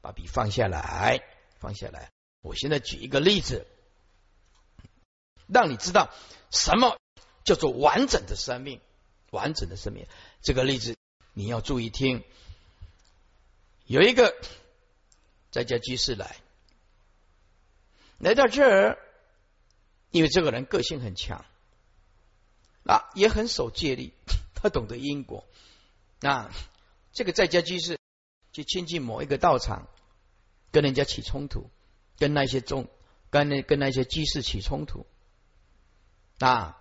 [0.00, 1.22] 把笔放下来，
[1.58, 2.10] 放下来。
[2.40, 3.66] 我现在举一个例子，
[5.46, 6.08] 让你知道
[6.50, 6.96] 什么
[7.44, 8.80] 叫做完整的生命，
[9.30, 10.06] 完整的生命。
[10.42, 10.96] 这个例子
[11.32, 12.24] 你要注意听。
[13.86, 14.36] 有一个
[15.50, 16.36] 在家居士来，
[18.18, 18.98] 来到这儿，
[20.10, 21.44] 因为这个人个性很强，
[22.84, 24.12] 啊，也很守戒律，
[24.54, 25.46] 他懂得因果，
[26.20, 26.50] 啊。
[27.12, 27.98] 这个在家居士
[28.52, 29.88] 就亲近某一个道场，
[30.70, 31.70] 跟人家起冲突，
[32.18, 32.88] 跟那些众，
[33.30, 35.06] 跟那跟那些居士起冲突，
[36.38, 36.78] 啊，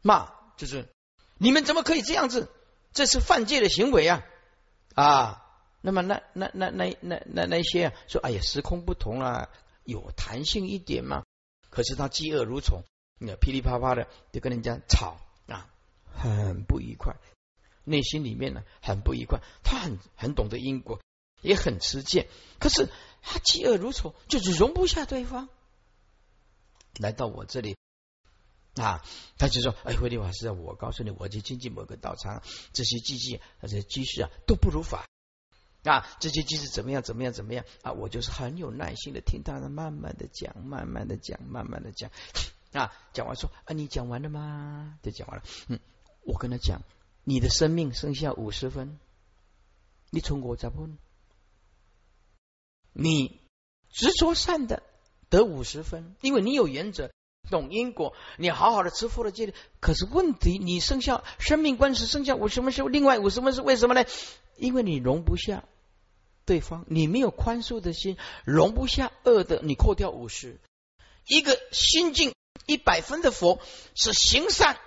[0.00, 0.88] 骂就是
[1.36, 2.50] 你们怎么可以这样子？
[2.92, 4.24] 这是犯戒的行为啊！
[4.94, 5.46] 啊，
[5.80, 9.48] 那么那那那那那那那些啊，说哎呀，时空不同啊，
[9.84, 11.24] 有弹性一点嘛。
[11.70, 12.82] 可是他嫉恶如虫，
[13.18, 15.70] 你噼里啪啪的就跟人家吵啊，
[16.12, 17.14] 很不愉快，
[17.84, 19.40] 内心里面呢很不愉快。
[19.62, 21.00] 他很很懂得因果，
[21.40, 22.28] 也很持戒，
[22.58, 22.88] 可是
[23.22, 25.48] 他嫉恶如仇，就是容不下对方。
[26.98, 27.76] 来到我这里
[28.80, 29.04] 啊，
[29.38, 35.06] 他就说：“哎，慧律法师，我告诉你，我就亲近某个道场，这些机器、这些居士啊，都不如法。”
[35.84, 37.02] 啊，这些机制怎么样？
[37.02, 37.32] 怎么样？
[37.32, 37.64] 怎么样？
[37.82, 42.10] 啊，我就是很有耐心的听他的，慢慢的讲，慢慢的讲，慢慢的讲。
[42.72, 44.98] 啊，讲完说啊，你讲完了吗？
[45.02, 45.44] 就讲完了。
[45.68, 45.80] 嗯，
[46.22, 46.82] 我跟他讲，
[47.24, 48.98] 你的生命剩下五十分，
[50.10, 50.88] 你从我咋不？
[52.92, 53.40] 你
[53.88, 54.82] 执着善的
[55.30, 57.10] 得五十分，因为你有原则，
[57.50, 59.54] 懂因果，你好好的吃佛的戒律。
[59.80, 64.06] 可是问题，你剩下生命观是剩下五十分是另外五十分是为什么呢？
[64.56, 65.64] 因为你容不下
[66.46, 70.58] 对方，你没有宽恕的心，容不下恶的，你扣掉五十。
[71.26, 72.34] 一个心境
[72.66, 73.60] 一百分的佛
[73.94, 74.78] 是行善，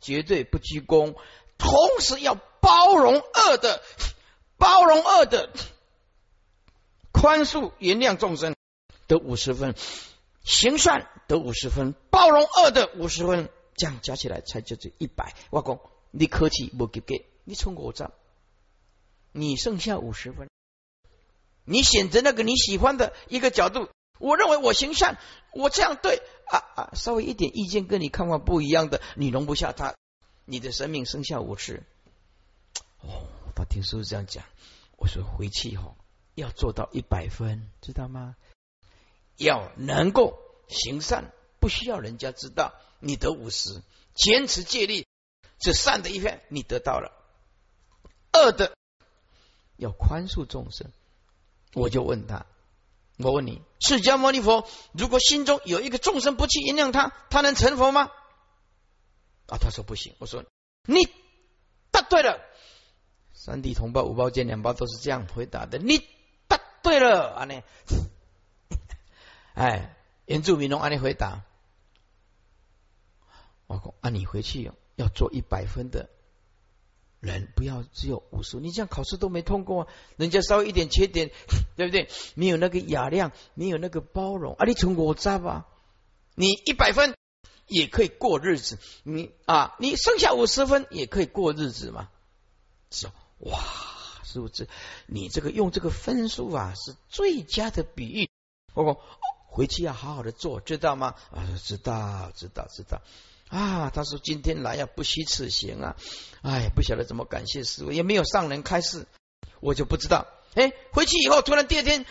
[0.00, 1.16] 绝对不居功，
[1.58, 3.82] 同时要包容恶的，
[4.58, 5.50] 包容恶的，
[7.10, 8.54] 宽恕原谅众生
[9.08, 9.74] 得五十分，
[10.46, 15.34] 行善得五十分，包容恶的五十分，这样加起来才叫做一百。
[15.50, 15.80] 我讲
[16.12, 18.12] 你客气不给给，你从我这。
[19.32, 20.48] 你剩下五十分，
[21.64, 23.88] 你选择那个你喜欢的一个角度。
[24.18, 25.18] 我认为我行善，
[25.52, 29.94] 我这样对啊啊，稍微一点意见跟你看法不一样的，你容不下他，
[30.44, 31.82] 你的生命剩下五十。
[33.00, 34.44] 哦，他听师傅这样讲，
[34.96, 35.96] 我说回去以后
[36.34, 38.36] 要做到一百分，知道吗？
[39.36, 43.82] 要能够行善，不需要人家知道，你得五十，
[44.14, 45.06] 坚持戒律，
[45.58, 47.12] 这善的一片你得到了，
[48.32, 48.76] 恶的。
[49.76, 50.90] 要宽恕众生，
[51.74, 52.46] 我就问他：
[53.18, 58.10] 我问你，释迦牟尼佛如果心中有一个众生不去原谅他，他能成佛吗？
[59.48, 60.14] 啊，他说不行。
[60.18, 60.44] 我说
[60.86, 61.08] 你
[61.90, 62.40] 答对了。
[63.34, 65.76] 三弟同胞五包见两包都是这样回答的。
[65.76, 66.02] 你
[66.48, 67.62] 答对了，啊你。
[69.56, 69.96] 哎，
[70.26, 71.42] 原住民农阿内回答：
[73.66, 76.10] 我讲，啊，你回去要做一百分的。
[77.20, 81.30] 人不要只有五十，你这样考试都没通过，人家稍微一点缺点，
[81.74, 82.10] 对不对？
[82.34, 84.66] 没有那个雅量，没有那个包容啊！
[84.66, 85.66] 你从我扎吧，
[86.34, 87.16] 你一百分
[87.66, 92.10] 也可以过日子，你啊，你剩下五十分也可以过日子嘛？
[92.90, 93.58] 是哇，
[94.22, 94.68] 是不是？
[95.06, 98.30] 你这个用这个分数啊，是最佳的比喻。
[98.74, 98.96] 我讲
[99.56, 101.14] 回去要好好的做，知道吗？
[101.32, 103.00] 啊，知道，知道，知道。
[103.48, 105.96] 啊，他说今天来呀，不虚此行啊！
[106.42, 109.06] 哎，不晓得怎么感谢师傅，也没有上人开示，
[109.60, 110.26] 我就不知道。
[110.54, 112.04] 哎，回去以后，突然第二天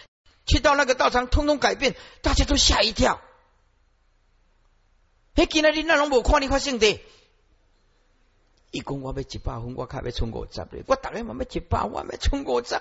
[0.47, 3.21] 去到那个道场，通通改变，大家都吓一跳。
[5.35, 6.99] 哎，今天你那拢无看你发生的？
[8.71, 12.73] 一共我要一百分，我开要冲五十的，我大概嘛要一百，我要冲五十。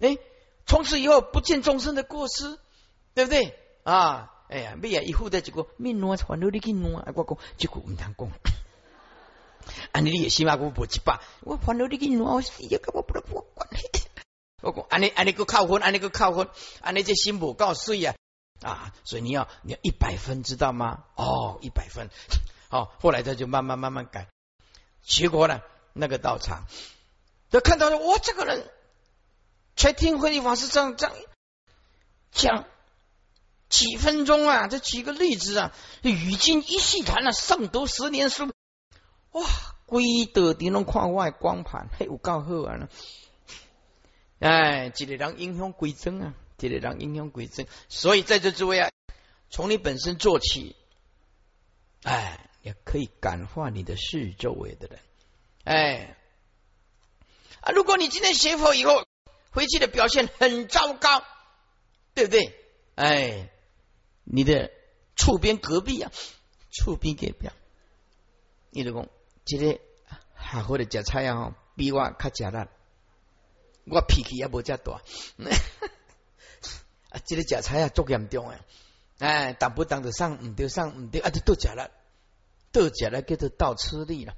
[0.00, 0.18] 哎，
[0.66, 2.58] 从此以后不见众生的过失，
[3.14, 4.28] 对不对啊？
[4.48, 5.02] 哎呀，咩啊？
[5.02, 8.30] 伊负责一个面暖烦恼你去暖，我讲这个唔通讲。
[9.92, 13.66] 安尼你也起码我无一百，我烦恼你去暖，我死也跟我不得我管。
[14.60, 16.48] 我讲安尼安尼个扣分，安尼个扣分，
[16.82, 18.14] 安尼这心不够碎啊
[18.60, 18.92] 啊！
[19.04, 21.04] 所以你要你要一百分，知道吗？
[21.16, 22.10] 哦，一百分。
[22.68, 24.28] 好，后来他就慢慢慢慢改。
[25.02, 25.62] 结果呢，
[25.94, 26.64] 那个道场，
[27.50, 28.70] 就看到了我这个人，
[29.76, 31.16] 才听慧律法师这样这样
[32.32, 32.64] 讲。
[33.72, 34.68] 几分钟啊！
[34.68, 38.52] 这几个例子啊，语经一细谈啊，胜读十年书，
[39.30, 39.42] 哇！
[39.86, 42.88] 归德顶拢看外光盘，嘿，有够好啊！
[44.40, 48.90] 哎，一个人影响归正啊，一个人影响归正，所以在这诸位啊，
[49.48, 50.76] 从你本身做起，
[52.02, 54.98] 哎，也可以感化你的四周围的人，
[55.64, 56.16] 哎，
[57.62, 59.06] 啊，如果你今天学佛以后
[59.50, 61.24] 回去的表现很糟糕，
[62.12, 62.54] 对不对？
[62.96, 63.48] 哎。
[64.24, 64.70] 你的
[65.16, 66.10] 厝边隔壁啊，
[66.70, 67.54] 厝边隔壁啊，
[68.70, 69.08] 你就讲，
[69.44, 69.80] 这个
[70.34, 72.68] 好好的食菜啊，比我较食力，
[73.84, 75.02] 我脾气也无遮大，
[77.10, 78.58] 啊，这个食菜啊，足严重诶，
[79.18, 81.90] 哎，当不当得上，唔得上，唔得啊，就都食了，
[82.72, 84.34] 都食了，叫做倒吃力了。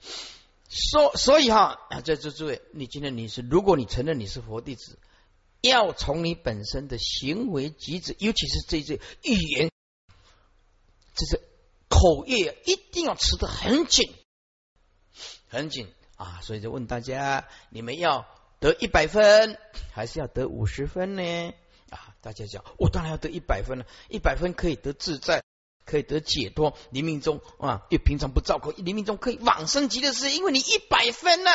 [0.68, 4.98] 所所以哈，在这诸位，你今天你是，如果你承认你是佛弟子，
[5.60, 9.70] 要从你本身的行为举止，尤其是这些语言。
[11.14, 11.40] 这是
[11.88, 14.12] 口业一定要吃的很紧，
[15.48, 16.40] 很紧啊！
[16.42, 18.26] 所以就问大家：你们要
[18.60, 19.58] 得一百分，
[19.92, 21.54] 还是要得五十分呢？
[21.90, 25.44] 啊，大家讲，我当然要得一百分了，一百分可以得自在，
[25.84, 26.76] 可以得解脱。
[26.90, 31.50] 临命中啊，又平常不照口，临命中可以往生极乐世，因为你一百分呢。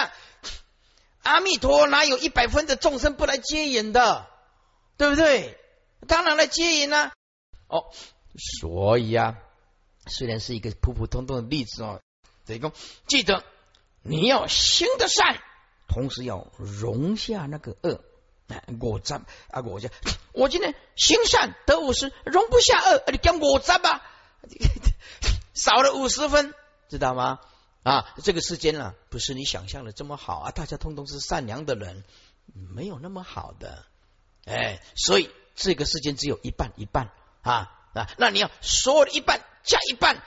[1.21, 4.29] 阿弥陀哪有一百分的众生不来接引的，
[4.95, 5.57] 对不对？
[6.07, 7.11] 当然来接引啊。
[7.67, 7.91] 哦，
[8.61, 9.37] 所以啊，
[10.09, 12.01] 虽然是一个普普通通的例子哦，
[12.45, 12.73] 这个
[13.07, 13.43] 记得
[14.01, 15.39] 你要行得善，
[15.87, 18.01] 同时要容下那个恶。
[18.81, 19.91] 我占啊，我讲，
[20.33, 24.01] 我今天行善得五十，容不下恶，你跟我占吧，
[25.53, 26.55] 少了五十分，
[26.87, 27.39] 知道吗？
[27.83, 30.51] 啊，这个世间呢，不是你想象的这么好啊！
[30.51, 32.03] 大家通通是善良的人，
[32.53, 33.85] 没有那么好的，
[34.45, 37.11] 哎，所以这个世间只有一半一半
[37.43, 38.09] 啊啊！
[38.17, 40.21] 那你要所有的一半加一半，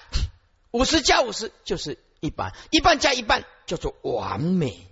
[0.71, 4.89] 五十加五十就是一半，一半加一半叫做完美。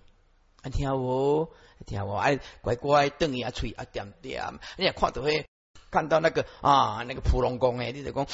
[0.72, 1.50] 听我，
[1.86, 5.48] 听我，哎，乖乖瞪牙吹啊，点点，你也看到会
[5.90, 8.26] 看到那个啊，那个普龙宫诶，你就讲，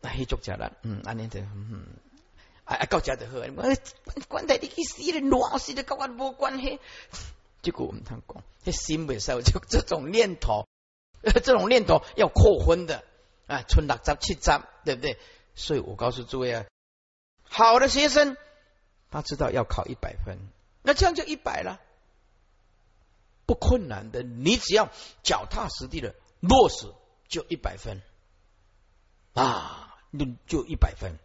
[0.00, 1.86] 那黑作家了，嗯，安尼的，嗯。
[2.64, 3.76] 啊，到家就好，我
[4.26, 6.80] 关在你去死了，乱死的，跟我无关系。
[7.60, 10.66] 结果我们他讲，这心未受，就这种念头，
[11.42, 13.04] 这种念头要扣分的
[13.46, 15.18] 啊，存六十七十，对不对？
[15.54, 16.64] 所以我告诉诸位啊，
[17.48, 18.36] 好的学生，
[19.10, 20.38] 他知道要考一百分，
[20.82, 21.80] 那这样就一百了，
[23.46, 24.22] 不困难的。
[24.22, 24.90] 你只要
[25.22, 26.92] 脚踏实地的落实，
[27.28, 28.02] 就一百分
[29.32, 31.18] 啊，就就一百分。